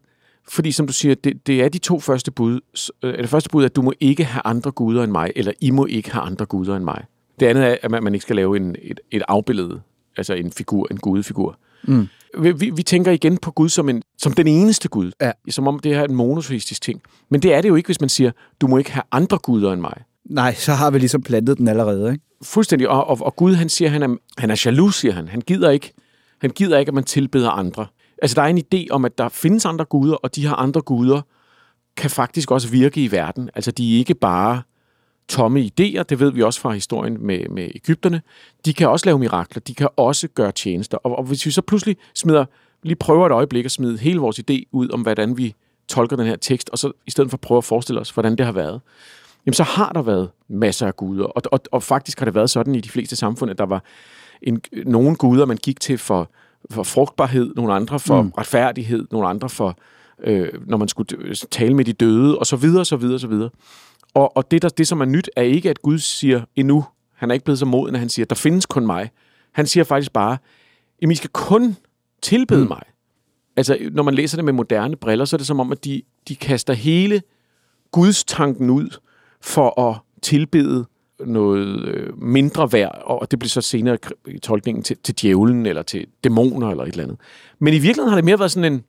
Fordi 0.49 0.71
som 0.71 0.87
du 0.87 0.93
siger, 0.93 1.15
det, 1.15 1.47
det 1.47 1.63
er 1.63 1.69
de 1.69 1.77
to 1.77 1.99
første 1.99 2.31
bud. 2.31 2.59
S- 2.77 2.91
øh, 3.03 3.17
Det 3.17 3.29
første 3.29 3.49
bud 3.49 3.61
er, 3.61 3.65
at 3.65 3.75
du 3.75 3.81
må 3.81 3.93
ikke 3.99 4.23
have 4.23 4.41
andre 4.45 4.71
guder 4.71 5.03
end 5.03 5.11
mig, 5.11 5.31
eller 5.35 5.51
I 5.61 5.71
må 5.71 5.85
ikke 5.85 6.11
have 6.11 6.23
andre 6.23 6.45
guder 6.45 6.75
end 6.75 6.83
mig. 6.83 7.03
Det 7.39 7.45
andet 7.45 7.63
er, 7.63 7.77
at 7.81 7.91
man, 7.91 8.03
man 8.03 8.13
ikke 8.13 8.23
skal 8.23 8.35
lave 8.35 8.57
en, 8.57 8.75
et, 8.81 8.99
et 9.11 9.21
afbillede, 9.27 9.81
altså 10.17 10.33
en 10.33 10.51
figur, 10.51 10.87
en 10.91 10.97
gudefigur. 10.97 11.57
Mm. 11.87 12.07
Vi, 12.39 12.51
vi, 12.51 12.69
vi 12.75 12.83
tænker 12.83 13.11
igen 13.11 13.37
på 13.37 13.51
Gud 13.51 13.69
som, 13.69 13.89
en, 13.89 14.01
som 14.17 14.33
den 14.33 14.47
eneste 14.47 14.87
Gud. 14.89 15.11
Ja. 15.21 15.31
Som 15.49 15.67
om 15.67 15.79
det 15.79 15.93
her 15.95 16.01
er 16.01 16.05
en 16.05 16.15
monoteistisk 16.15 16.81
ting. 16.81 17.01
Men 17.29 17.41
det 17.41 17.53
er 17.53 17.61
det 17.61 17.69
jo 17.69 17.75
ikke, 17.75 17.87
hvis 17.87 17.99
man 18.01 18.09
siger, 18.09 18.31
du 18.61 18.67
må 18.67 18.77
ikke 18.77 18.91
have 18.91 19.03
andre 19.11 19.37
guder 19.37 19.73
end 19.73 19.81
mig. 19.81 20.03
Nej, 20.25 20.53
så 20.53 20.71
har 20.71 20.91
vi 20.91 20.99
ligesom 20.99 21.21
plantet 21.21 21.57
den 21.57 21.67
allerede, 21.67 22.11
ikke? 22.11 22.23
Fuldstændig. 22.43 22.89
Og, 22.89 23.07
og, 23.07 23.17
og 23.21 23.35
Gud, 23.35 23.53
han 23.53 23.69
siger, 23.69 23.89
han 23.89 24.03
er, 24.03 24.15
han 24.37 24.51
er 24.51 24.61
jaloux, 24.65 24.95
siger 24.95 25.13
han. 25.13 25.27
Han 25.27 25.41
gider 25.41 25.69
ikke, 25.69 25.93
han 26.41 26.49
gider 26.49 26.77
ikke, 26.77 26.89
at 26.89 26.93
man 26.93 27.03
tilbeder 27.03 27.49
andre. 27.49 27.87
Altså, 28.21 28.35
der 28.35 28.41
er 28.41 28.47
en 28.47 28.63
idé 28.73 28.87
om, 28.91 29.05
at 29.05 29.17
der 29.17 29.29
findes 29.29 29.65
andre 29.65 29.85
guder, 29.85 30.15
og 30.15 30.35
de 30.35 30.47
her 30.47 30.53
andre 30.53 30.81
guder 30.81 31.21
kan 31.97 32.09
faktisk 32.09 32.51
også 32.51 32.69
virke 32.69 33.03
i 33.03 33.11
verden. 33.11 33.49
Altså, 33.55 33.71
de 33.71 33.93
er 33.93 33.97
ikke 33.97 34.13
bare 34.13 34.61
tomme 35.27 35.59
idéer, 35.61 36.03
det 36.03 36.19
ved 36.19 36.31
vi 36.31 36.41
også 36.41 36.59
fra 36.59 36.71
historien 36.71 37.25
med, 37.25 37.49
med 37.49 37.69
Ægypterne. 37.75 38.21
De 38.65 38.73
kan 38.73 38.89
også 38.89 39.05
lave 39.05 39.19
mirakler, 39.19 39.61
de 39.61 39.75
kan 39.75 39.87
også 39.97 40.27
gøre 40.27 40.51
tjenester. 40.51 40.97
Og, 40.97 41.17
og 41.17 41.23
hvis 41.23 41.45
vi 41.45 41.51
så 41.51 41.61
pludselig 41.61 41.97
smider, 42.15 42.45
lige 42.83 42.95
prøver 42.95 43.25
et 43.25 43.31
øjeblik 43.31 43.65
at 43.65 43.71
smide 43.71 43.97
hele 43.97 44.19
vores 44.19 44.39
idé 44.39 44.63
ud 44.71 44.89
om, 44.89 45.01
hvordan 45.01 45.37
vi 45.37 45.55
tolker 45.87 46.15
den 46.15 46.25
her 46.25 46.35
tekst, 46.35 46.69
og 46.69 46.77
så 46.77 46.91
i 47.07 47.11
stedet 47.11 47.29
for 47.29 47.37
prøver 47.37 47.57
at 47.57 47.65
forestille 47.65 48.01
os, 48.01 48.09
hvordan 48.09 48.35
det 48.35 48.45
har 48.45 48.53
været, 48.53 48.81
jamen 49.45 49.53
så 49.53 49.63
har 49.63 49.91
der 49.91 50.01
været 50.01 50.29
masser 50.47 50.87
af 50.87 50.95
guder. 50.95 51.25
Og, 51.25 51.41
og, 51.51 51.59
og 51.71 51.83
faktisk 51.83 52.19
har 52.19 52.25
det 52.25 52.35
været 52.35 52.49
sådan 52.49 52.75
i 52.75 52.79
de 52.79 52.89
fleste 52.89 53.15
samfund, 53.15 53.51
at 53.51 53.57
der 53.57 53.65
var 53.65 53.83
en, 54.41 54.61
nogle 54.85 55.15
guder, 55.15 55.45
man 55.45 55.57
gik 55.57 55.79
til 55.79 55.97
for, 55.97 56.31
for 56.71 56.83
frugtbarhed, 56.83 57.53
nogle 57.55 57.73
andre 57.73 57.99
for 57.99 58.21
mm. 58.21 58.31
retfærdighed, 58.37 59.07
nogle 59.11 59.27
andre 59.27 59.49
for, 59.49 59.77
øh, 60.23 60.49
når 60.67 60.77
man 60.77 60.87
skulle 60.87 61.35
tale 61.51 61.73
med 61.73 61.85
de 61.85 61.93
døde, 61.93 62.39
og 62.39 62.45
så 62.45 62.55
videre, 62.55 62.85
så 62.85 62.95
videre, 62.95 63.19
så 63.19 63.27
videre. 63.27 63.49
Og, 64.13 64.37
og 64.37 64.51
det, 64.51 64.61
der, 64.61 64.69
det, 64.69 64.87
som 64.87 65.01
er 65.01 65.05
nyt, 65.05 65.29
er 65.35 65.41
ikke, 65.41 65.69
at 65.69 65.81
Gud 65.81 65.99
siger 65.99 66.41
endnu, 66.55 66.85
han 67.15 67.29
er 67.29 67.33
ikke 67.33 67.45
blevet 67.45 67.59
så 67.59 67.65
moden, 67.65 67.95
at 67.95 67.99
han 67.99 68.09
siger, 68.09 68.25
der 68.25 68.35
findes 68.35 68.65
kun 68.65 68.85
mig. 68.85 69.09
Han 69.51 69.67
siger 69.67 69.83
faktisk 69.83 70.13
bare, 70.13 70.37
at 71.01 71.11
I 71.11 71.15
skal 71.15 71.29
kun 71.33 71.75
tilbede 72.21 72.61
mm. 72.61 72.67
mig. 72.67 72.81
Altså, 73.55 73.77
når 73.91 74.03
man 74.03 74.13
læser 74.13 74.37
det 74.37 74.45
med 74.45 74.53
moderne 74.53 74.95
briller, 74.95 75.25
så 75.25 75.35
er 75.35 75.37
det 75.37 75.47
som 75.47 75.59
om, 75.59 75.71
at 75.71 75.85
de, 75.85 76.01
de 76.27 76.35
kaster 76.35 76.73
hele 76.73 77.21
Guds 77.91 78.23
tanken 78.23 78.69
ud 78.69 78.97
for 79.43 79.89
at 79.89 79.95
tilbede 80.21 80.85
noget 81.25 81.87
øh, 81.87 82.21
mindre 82.21 82.71
værd, 82.71 83.01
og 83.05 83.31
det 83.31 83.39
bliver 83.39 83.49
så 83.49 83.61
senere 83.61 83.97
i 84.27 84.39
tolkningen 84.39 84.83
til, 84.83 84.97
til 85.03 85.15
djævlen, 85.21 85.65
eller 85.65 85.81
til 85.81 86.07
dæmoner, 86.23 86.69
eller 86.69 86.83
et 86.83 86.89
eller 86.89 87.03
andet. 87.03 87.17
Men 87.59 87.73
i 87.73 87.77
virkeligheden 87.77 88.09
har 88.09 88.17
det 88.17 88.25
mere 88.25 88.39
været 88.39 88.51
sådan 88.51 88.73
en, 88.73 88.83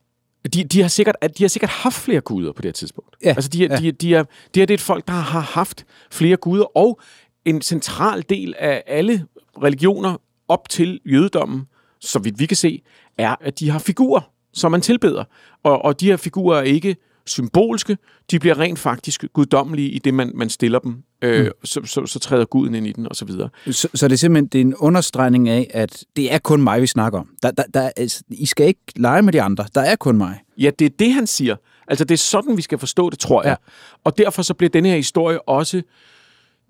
de, 0.54 0.64
de, 0.64 0.80
har 0.80 0.88
sikkert, 0.88 1.16
de 1.38 1.42
har 1.42 1.48
sikkert 1.48 1.70
haft 1.70 1.96
flere 1.96 2.20
guder 2.20 2.52
på 2.52 2.62
det 2.62 2.68
her 2.68 2.72
tidspunkt. 2.72 3.16
Ja, 3.24 3.28
altså, 3.28 3.50
de, 3.50 3.58
ja. 3.58 3.76
de, 3.76 3.92
de, 3.92 4.14
er, 4.14 4.24
de 4.54 4.62
er 4.62 4.66
det 4.66 4.70
er 4.70 4.74
et 4.74 4.80
folk, 4.80 5.06
der 5.06 5.12
har 5.12 5.40
haft 5.40 5.86
flere 6.10 6.36
guder, 6.36 6.76
og 6.76 7.00
en 7.44 7.62
central 7.62 8.24
del 8.28 8.54
af 8.58 8.82
alle 8.86 9.26
religioner 9.62 10.20
op 10.48 10.68
til 10.68 11.00
jødedommen, 11.06 11.66
så 12.00 12.18
vidt 12.18 12.38
vi 12.38 12.46
kan 12.46 12.56
se, 12.56 12.82
er, 13.18 13.34
at 13.40 13.60
de 13.60 13.70
har 13.70 13.78
figurer, 13.78 14.20
som 14.52 14.70
man 14.70 14.80
tilbeder. 14.80 15.24
Og, 15.62 15.84
og 15.84 16.00
de 16.00 16.06
her 16.06 16.16
figurer 16.16 16.58
er 16.58 16.62
ikke 16.62 16.96
symbolske, 17.26 17.96
de 18.30 18.38
bliver 18.38 18.58
rent 18.58 18.78
faktisk 18.78 19.24
guddommelige 19.32 19.90
i 19.90 19.98
det, 19.98 20.14
man, 20.14 20.32
man 20.34 20.50
stiller 20.50 20.78
dem. 20.78 21.02
Øh, 21.22 21.44
mm. 21.44 21.50
så, 21.64 21.80
så, 21.84 22.06
så 22.06 22.18
træder 22.18 22.44
guden 22.44 22.74
ind 22.74 22.86
i 22.86 22.92
den, 22.92 23.08
og 23.08 23.16
så 23.16 23.24
videre. 23.24 23.48
Så, 23.70 23.88
så 23.94 24.08
det 24.08 24.12
er 24.12 24.18
simpelthen 24.18 24.46
det 24.46 24.58
er 24.58 24.64
en 24.64 24.74
understregning 24.74 25.48
af, 25.48 25.70
at 25.74 26.04
det 26.16 26.34
er 26.34 26.38
kun 26.38 26.62
mig, 26.62 26.82
vi 26.82 26.86
snakker 26.86 27.18
om. 27.18 27.28
Der, 27.42 27.50
der, 27.50 27.62
der, 27.74 27.90
altså, 27.96 28.22
I 28.30 28.46
skal 28.46 28.66
ikke 28.66 28.80
lege 28.96 29.22
med 29.22 29.32
de 29.32 29.42
andre. 29.42 29.66
Der 29.74 29.80
er 29.80 29.96
kun 29.96 30.16
mig. 30.16 30.40
Ja, 30.58 30.70
det 30.78 30.84
er 30.84 30.90
det, 30.98 31.12
han 31.12 31.26
siger. 31.26 31.56
Altså, 31.88 32.04
det 32.04 32.14
er 32.14 32.18
sådan, 32.18 32.56
vi 32.56 32.62
skal 32.62 32.78
forstå 32.78 33.10
det, 33.10 33.18
tror 33.18 33.42
jeg. 33.42 33.56
Ja. 33.60 33.70
Og 34.04 34.18
derfor 34.18 34.42
så 34.42 34.54
bliver 34.54 34.70
denne 34.70 34.88
her 34.88 34.96
historie 34.96 35.48
også 35.48 35.82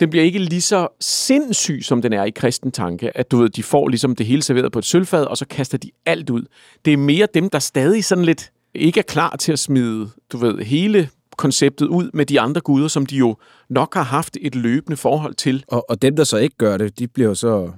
den 0.00 0.10
bliver 0.10 0.24
ikke 0.24 0.38
lige 0.38 0.60
så 0.60 0.88
sindssyg, 1.00 1.80
som 1.82 2.02
den 2.02 2.12
er 2.12 2.24
i 2.24 2.30
kristen 2.30 2.72
tanke, 2.72 3.16
at 3.16 3.30
du 3.30 3.36
ved, 3.36 3.48
de 3.48 3.62
får 3.62 3.88
ligesom 3.88 4.16
det 4.16 4.26
hele 4.26 4.42
serveret 4.42 4.72
på 4.72 4.78
et 4.78 4.84
sølvfad, 4.84 5.24
og 5.24 5.36
så 5.36 5.46
kaster 5.46 5.78
de 5.78 5.90
alt 6.06 6.30
ud. 6.30 6.42
Det 6.84 6.92
er 6.92 6.96
mere 6.96 7.28
dem, 7.34 7.50
der 7.50 7.58
stadig 7.58 8.04
sådan 8.04 8.24
lidt 8.24 8.52
ikke 8.74 9.00
er 9.00 9.04
klar 9.04 9.36
til 9.36 9.52
at 9.52 9.58
smide, 9.58 10.10
du 10.32 10.38
ved, 10.38 10.58
hele 10.58 11.08
konceptet 11.36 11.86
ud 11.86 12.10
med 12.14 12.26
de 12.26 12.40
andre 12.40 12.60
guder, 12.60 12.88
som 12.88 13.06
de 13.06 13.16
jo 13.16 13.36
nok 13.68 13.94
har 13.94 14.02
haft 14.02 14.36
et 14.40 14.54
løbende 14.54 14.96
forhold 14.96 15.34
til. 15.34 15.64
Og, 15.68 15.90
og 15.90 16.02
dem, 16.02 16.16
der 16.16 16.24
så 16.24 16.36
ikke 16.36 16.56
gør 16.56 16.76
det, 16.76 16.98
de 16.98 17.08
bliver 17.08 17.34
så 17.34 17.70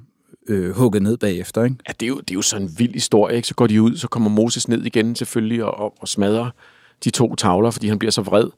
øh, 0.48 0.70
hugget 0.70 1.02
ned 1.02 1.16
bagefter, 1.16 1.64
ikke? 1.64 1.76
Ja, 1.88 1.92
det 2.00 2.06
er, 2.06 2.08
jo, 2.08 2.20
det 2.20 2.30
er 2.30 2.34
jo 2.34 2.42
sådan 2.42 2.66
en 2.66 2.74
vild 2.78 2.94
historie, 2.94 3.36
ikke? 3.36 3.48
Så 3.48 3.54
går 3.54 3.66
de 3.66 3.82
ud, 3.82 3.96
så 3.96 4.08
kommer 4.08 4.30
Moses 4.30 4.68
ned 4.68 4.84
igen 4.84 5.16
selvfølgelig 5.16 5.64
og, 5.64 5.74
og, 5.78 5.94
og 6.00 6.08
smadrer 6.08 6.50
de 7.04 7.10
to 7.10 7.34
tavler, 7.34 7.70
fordi 7.70 7.88
han 7.88 7.98
bliver 7.98 8.12
så 8.12 8.22
vred. 8.22 8.50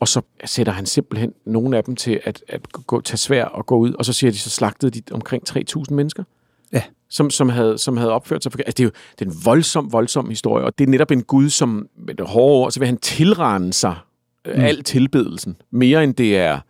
Og 0.00 0.08
så 0.08 0.20
sætter 0.44 0.72
han 0.72 0.86
simpelthen 0.86 1.32
nogle 1.46 1.76
af 1.76 1.84
dem 1.84 1.96
til 1.96 2.20
at, 2.24 2.42
at 2.48 2.72
gå, 2.72 3.00
tage 3.00 3.18
svær 3.18 3.44
og 3.44 3.66
gå 3.66 3.76
ud, 3.76 3.92
og 3.92 4.04
så 4.04 4.12
siger 4.12 4.30
de, 4.30 4.38
så 4.38 4.50
slagtede 4.50 5.00
de 5.00 5.14
omkring 5.14 5.42
3.000 5.50 5.94
mennesker. 5.94 6.24
Ja. 6.72 6.82
Som, 7.14 7.30
som, 7.30 7.48
havde, 7.48 7.78
som 7.78 7.96
havde 7.96 8.12
opført 8.12 8.42
sig 8.42 8.52
forkert. 8.52 8.66
Altså, 8.66 8.76
det 8.76 8.84
er 8.84 8.84
jo 8.84 8.90
det 9.18 9.26
er 9.26 9.30
en 9.30 9.36
voldsom, 9.44 9.92
voldsom 9.92 10.28
historie, 10.28 10.64
og 10.64 10.78
det 10.78 10.84
er 10.86 10.88
netop 10.88 11.10
en 11.10 11.22
Gud, 11.22 11.50
som 11.50 11.88
med 12.06 12.14
det 12.14 12.26
hårde 12.26 12.64
ord, 12.64 12.70
så 12.70 12.80
vil 12.80 12.86
han 12.86 12.96
tilrende 12.96 13.72
sig 13.72 13.96
øh, 14.44 14.56
mm. 14.56 14.62
al 14.62 14.82
tilbedelsen. 14.82 15.56
Mere 15.70 16.04
end 16.04 16.14
det 16.14 16.36
er, 16.38 16.60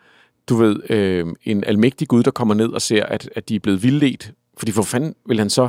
du 0.48 0.56
ved, 0.56 0.90
øh, 0.90 1.26
en 1.44 1.64
almægtig 1.64 2.08
Gud, 2.08 2.22
der 2.22 2.30
kommer 2.30 2.54
ned 2.54 2.68
og 2.68 2.82
ser, 2.82 3.04
at, 3.04 3.30
at 3.36 3.48
de 3.48 3.54
er 3.54 3.60
blevet 3.60 3.82
vildledt. 3.82 4.32
Fordi 4.58 4.72
for 4.72 4.82
fanden 4.82 5.14
vil 5.28 5.38
han 5.38 5.50
så 5.50 5.68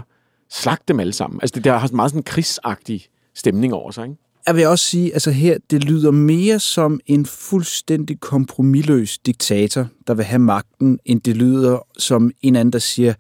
slagte 0.52 0.84
dem 0.88 1.00
alle 1.00 1.14
sammen? 1.14 1.40
Altså, 1.42 1.56
det 1.56 1.64
der 1.64 1.78
har 1.78 1.90
meget 1.94 2.12
sådan 2.12 2.20
en 2.20 2.24
krigsagtig 2.24 3.06
stemning 3.36 3.74
over 3.74 3.92
sig, 3.92 4.04
ikke? 4.04 4.18
Jeg 4.48 4.56
vil 4.56 4.68
også 4.68 4.86
sige, 4.86 5.14
altså 5.14 5.32
her, 5.32 5.58
det 5.72 5.84
lyder 5.84 6.12
mere 6.12 6.60
som 6.60 7.00
en 7.06 7.26
fuldstændig 7.26 8.20
kompromilløs 8.20 9.18
diktator, 9.18 9.88
der 10.08 10.14
vil 10.14 10.26
have 10.26 10.40
magten, 10.40 11.00
end 11.06 11.22
det 11.22 11.38
lyder 11.38 11.88
som 11.98 12.32
en 12.42 12.56
anden, 12.56 12.74
der 12.74 12.80
siger, 12.80 13.14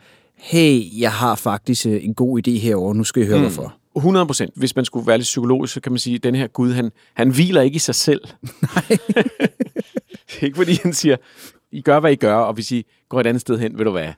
hey, 0.45 0.99
jeg 0.99 1.11
har 1.11 1.35
faktisk 1.35 1.85
øh, 1.85 2.05
en 2.05 2.13
god 2.13 2.47
idé 2.47 2.51
herover, 2.51 2.93
nu 2.93 3.03
skal 3.03 3.23
I 3.23 3.25
høre 3.25 3.37
mm. 3.37 3.43
hvorfor. 3.43 3.75
100 3.95 4.25
procent. 4.25 4.53
Hvis 4.55 4.75
man 4.75 4.85
skulle 4.85 5.07
være 5.07 5.17
lidt 5.17 5.25
psykologisk, 5.25 5.73
så 5.73 5.81
kan 5.81 5.91
man 5.91 5.99
sige, 5.99 6.15
at 6.15 6.23
den 6.23 6.35
her 6.35 6.47
Gud, 6.47 6.73
han, 6.73 6.91
han 7.13 7.29
hviler 7.29 7.61
ikke 7.61 7.75
i 7.75 7.79
sig 7.79 7.95
selv. 7.95 8.21
Nej. 8.41 8.83
det 10.27 10.41
er 10.41 10.45
ikke, 10.45 10.55
fordi 10.55 10.79
han 10.83 10.93
siger, 10.93 11.17
I 11.71 11.81
gør, 11.81 11.99
hvad 11.99 12.11
I 12.11 12.15
gør, 12.15 12.35
og 12.35 12.53
hvis 12.53 12.71
I 12.71 12.85
går 13.09 13.19
et 13.19 13.27
andet 13.27 13.41
sted 13.41 13.59
hen, 13.59 13.77
vil 13.77 13.85
du 13.85 13.91
være. 13.91 14.13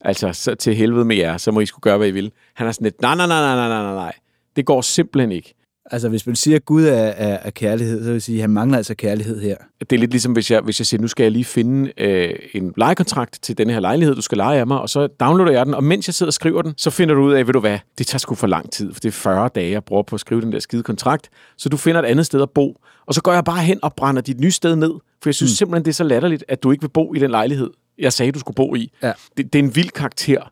Altså, 0.00 0.32
så 0.32 0.54
til 0.54 0.74
helvede 0.74 1.04
med 1.04 1.16
jer, 1.16 1.36
så 1.36 1.50
må 1.50 1.60
I 1.60 1.66
skulle 1.66 1.82
gøre, 1.82 1.98
hvad 1.98 2.08
I 2.08 2.10
vil. 2.10 2.32
Han 2.54 2.66
er 2.66 2.72
sådan 2.72 2.84
lidt, 2.84 3.00
nej, 3.00 3.14
nej, 3.14 3.26
nej, 3.26 3.40
nej, 3.40 3.68
nej, 3.68 3.82
nej, 3.82 3.94
nej. 3.94 4.12
Det 4.56 4.66
går 4.66 4.80
simpelthen 4.80 5.32
ikke. 5.32 5.54
Altså, 5.90 6.08
hvis 6.08 6.26
man 6.26 6.36
siger, 6.36 6.56
at 6.56 6.64
Gud 6.64 6.84
er, 6.84 6.92
er, 6.92 7.38
er 7.42 7.50
kærlighed, 7.50 8.04
så 8.04 8.12
vil 8.12 8.22
sige, 8.22 8.36
at 8.36 8.40
han 8.40 8.50
mangler 8.50 8.76
altså 8.76 8.94
kærlighed 8.94 9.40
her. 9.40 9.56
Det 9.80 9.92
er 9.92 9.98
lidt 9.98 10.10
ligesom, 10.10 10.32
hvis 10.32 10.50
jeg, 10.50 10.60
hvis 10.60 10.80
jeg 10.80 10.86
siger, 10.86 11.00
nu 11.00 11.08
skal 11.08 11.24
jeg 11.24 11.32
lige 11.32 11.44
finde 11.44 11.92
øh, 11.98 12.34
en 12.54 12.72
lejekontrakt 12.76 13.38
til 13.42 13.58
denne 13.58 13.72
her 13.72 13.80
lejlighed, 13.80 14.14
du 14.14 14.22
skal 14.22 14.38
lege 14.38 14.60
af 14.60 14.66
mig, 14.66 14.80
og 14.80 14.88
så 14.88 15.06
downloader 15.06 15.52
jeg 15.52 15.66
den, 15.66 15.74
og 15.74 15.84
mens 15.84 16.08
jeg 16.08 16.14
sidder 16.14 16.30
og 16.30 16.34
skriver 16.34 16.62
den, 16.62 16.74
så 16.76 16.90
finder 16.90 17.14
du 17.14 17.22
ud 17.22 17.32
af, 17.32 17.46
ved 17.46 17.52
du 17.52 17.60
hvad, 17.60 17.78
det 17.98 18.06
tager 18.06 18.18
sgu 18.18 18.34
for 18.34 18.46
lang 18.46 18.72
tid, 18.72 18.92
for 18.92 19.00
det 19.00 19.08
er 19.08 19.12
40 19.12 19.50
dage, 19.54 19.70
jeg 19.70 19.84
bruger 19.84 20.02
på 20.02 20.16
at 20.16 20.20
skrive 20.20 20.40
den 20.40 20.52
der 20.52 20.58
skide 20.58 20.82
kontrakt, 20.82 21.28
så 21.56 21.68
du 21.68 21.76
finder 21.76 22.02
et 22.02 22.06
andet 22.06 22.26
sted 22.26 22.42
at 22.42 22.50
bo, 22.50 22.76
og 23.06 23.14
så 23.14 23.22
går 23.22 23.32
jeg 23.32 23.44
bare 23.44 23.62
hen 23.62 23.78
og 23.82 23.94
brænder 23.94 24.22
dit 24.22 24.40
nye 24.40 24.50
sted 24.50 24.76
ned, 24.76 24.92
for 25.22 25.28
jeg 25.28 25.34
synes 25.34 25.52
mm. 25.52 25.56
simpelthen, 25.56 25.84
det 25.84 25.90
er 25.90 25.94
så 25.94 26.04
latterligt, 26.04 26.44
at 26.48 26.62
du 26.62 26.70
ikke 26.70 26.82
vil 26.82 26.88
bo 26.88 27.14
i 27.14 27.18
den 27.18 27.30
lejlighed, 27.30 27.70
jeg 27.98 28.12
sagde, 28.12 28.32
du 28.32 28.38
skulle 28.38 28.54
bo 28.54 28.74
i. 28.74 28.92
Ja. 29.02 29.12
Det, 29.36 29.52
det 29.52 29.58
er 29.58 29.62
en 29.62 29.76
vild 29.76 29.90
karakter. 29.90 30.50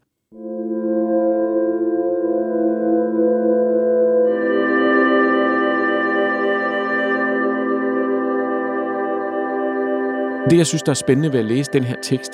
Det, 10.50 10.58
jeg 10.58 10.66
synes, 10.66 10.82
der 10.82 10.90
er 10.90 10.94
spændende 10.94 11.32
ved 11.32 11.38
at 11.38 11.44
læse 11.44 11.70
den 11.72 11.84
her 11.84 11.96
tekst, 12.02 12.32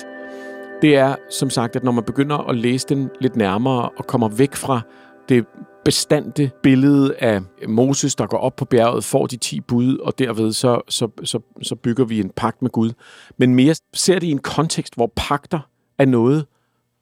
det 0.81 0.95
er 0.95 1.15
som 1.29 1.49
sagt, 1.49 1.75
at 1.75 1.83
når 1.83 1.91
man 1.91 2.03
begynder 2.03 2.37
at 2.37 2.55
læse 2.55 2.87
den 2.87 3.09
lidt 3.21 3.35
nærmere 3.35 3.89
og 3.89 4.07
kommer 4.07 4.29
væk 4.29 4.55
fra 4.55 4.81
det 5.29 5.45
bestandte 5.85 6.51
billede 6.63 7.15
af 7.15 7.41
Moses, 7.67 8.15
der 8.15 8.27
går 8.27 8.37
op 8.37 8.55
på 8.55 8.65
bjerget, 8.65 9.03
får 9.03 9.27
de 9.27 9.37
ti 9.37 9.61
bud, 9.61 9.97
og 9.97 10.19
derved 10.19 10.53
så, 10.53 10.81
så, 10.89 11.07
så, 11.23 11.39
så 11.61 11.75
bygger 11.75 12.05
vi 12.05 12.19
en 12.19 12.29
pagt 12.29 12.61
med 12.61 12.69
Gud. 12.69 12.91
Men 13.37 13.55
mere 13.55 13.75
ser 13.93 14.19
det 14.19 14.27
i 14.27 14.31
en 14.31 14.39
kontekst, 14.39 14.95
hvor 14.95 15.11
pagter 15.15 15.59
er 15.97 16.05
noget, 16.05 16.45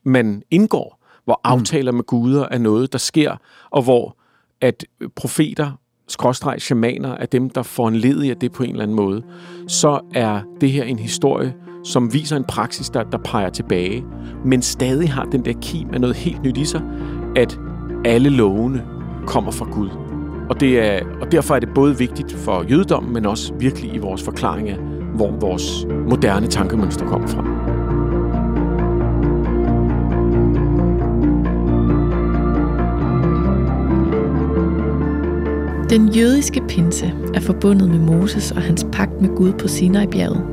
man 0.03 0.43
indgår, 0.51 0.99
hvor 1.25 1.41
mm. 1.45 1.51
aftaler 1.51 1.91
med 1.91 2.03
guder 2.03 2.47
er 2.51 2.57
noget, 2.57 2.91
der 2.91 2.99
sker, 2.99 3.35
og 3.69 3.83
hvor 3.83 4.17
at 4.61 4.85
profeter 5.15 5.71
skråstreg 6.07 6.61
shamaner 6.61 7.09
er 7.09 7.25
dem, 7.25 7.49
der 7.49 7.63
får 7.63 7.87
en 7.87 7.95
led 7.95 8.35
det 8.35 8.51
på 8.51 8.63
en 8.63 8.69
eller 8.69 8.83
anden 8.83 8.95
måde, 8.95 9.23
så 9.67 9.99
er 10.13 10.41
det 10.61 10.71
her 10.71 10.83
en 10.83 10.99
historie, 10.99 11.53
som 11.83 12.13
viser 12.13 12.37
en 12.37 12.43
praksis, 12.43 12.89
der, 12.89 13.03
der 13.03 13.17
peger 13.17 13.49
tilbage, 13.49 14.03
men 14.45 14.61
stadig 14.61 15.11
har 15.11 15.23
den 15.23 15.45
der 15.45 15.53
kim 15.61 15.89
af 15.93 16.01
noget 16.01 16.15
helt 16.15 16.43
nyt 16.43 16.57
i 16.57 16.65
sig, 16.65 16.81
at 17.35 17.59
alle 18.05 18.29
lovene 18.29 18.83
kommer 19.27 19.51
fra 19.51 19.65
Gud. 19.71 19.89
Og, 20.49 20.59
det 20.59 20.79
er, 20.79 20.99
og 21.21 21.31
derfor 21.31 21.55
er 21.55 21.59
det 21.59 21.69
både 21.75 21.97
vigtigt 21.97 22.33
for 22.33 22.63
jødedommen, 22.63 23.13
men 23.13 23.25
også 23.25 23.53
virkelig 23.53 23.95
i 23.95 23.97
vores 23.97 24.23
forklaring 24.23 24.69
af, 24.69 24.77
hvor 25.15 25.31
vores 25.31 25.85
moderne 26.09 26.47
tankemønster 26.47 27.05
kommer 27.05 27.27
fra. 27.27 27.80
Den 35.91 36.07
jødiske 36.07 36.61
pinse 36.69 37.13
er 37.33 37.39
forbundet 37.39 37.89
med 37.89 37.99
Moses 37.99 38.51
og 38.51 38.61
hans 38.61 38.85
pagt 38.91 39.21
med 39.21 39.29
Gud 39.29 39.53
på 39.53 39.67
Sinai-bjerget. 39.67 40.43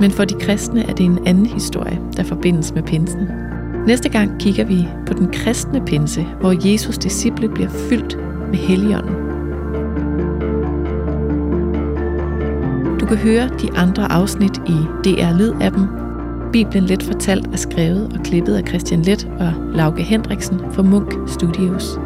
Men 0.00 0.10
for 0.10 0.24
de 0.24 0.34
kristne 0.34 0.82
er 0.88 0.92
det 0.92 1.06
en 1.06 1.18
anden 1.26 1.46
historie, 1.46 2.00
der 2.16 2.22
forbindes 2.22 2.74
med 2.74 2.82
pinsen. 2.82 3.28
Næste 3.86 4.08
gang 4.08 4.40
kigger 4.40 4.64
vi 4.64 4.88
på 5.06 5.12
den 5.12 5.28
kristne 5.32 5.82
pinse, 5.86 6.26
hvor 6.40 6.70
Jesus 6.70 6.98
disciple 6.98 7.48
bliver 7.48 7.68
fyldt 7.68 8.18
med 8.50 8.58
Helligånden. 8.58 9.14
Du 13.00 13.06
kan 13.06 13.16
høre 13.16 13.48
de 13.62 13.72
andre 13.76 14.12
afsnit 14.12 14.56
i 14.66 14.76
DR 15.04 15.32
Lyd-appen. 15.38 15.86
Bibelen 16.52 16.84
Let 16.84 17.02
Fortalt 17.02 17.46
er 17.46 17.56
skrevet 17.56 18.12
og 18.18 18.24
klippet 18.24 18.54
af 18.54 18.68
Christian 18.68 19.02
Let 19.02 19.28
og 19.38 19.52
Lauke 19.74 20.02
Hendriksen 20.02 20.60
for 20.72 20.82
Munk 20.82 21.14
Studios. 21.26 21.98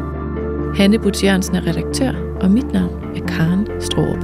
Hanne 0.75 0.99
Butjørnsen 0.99 1.25
Jørgensen 1.25 1.55
er 1.55 1.67
redaktør, 1.67 2.30
og 2.41 2.51
mit 2.51 2.71
navn 2.73 3.15
er 3.15 3.27
Karen 3.27 3.81
Strohrup. 3.81 4.23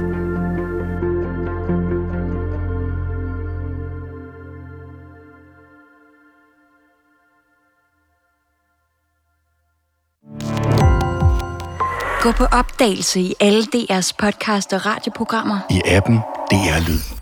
Gå 12.22 12.32
på 12.32 12.44
opdagelse 12.44 13.20
i 13.20 13.34
alle 13.40 13.62
DR's 13.62 14.12
podcast 14.18 14.72
og 14.72 14.86
radioprogrammer. 14.86 15.58
I 15.70 15.80
appen 15.86 16.16
DR 16.50 16.88
Lyd. 16.88 17.17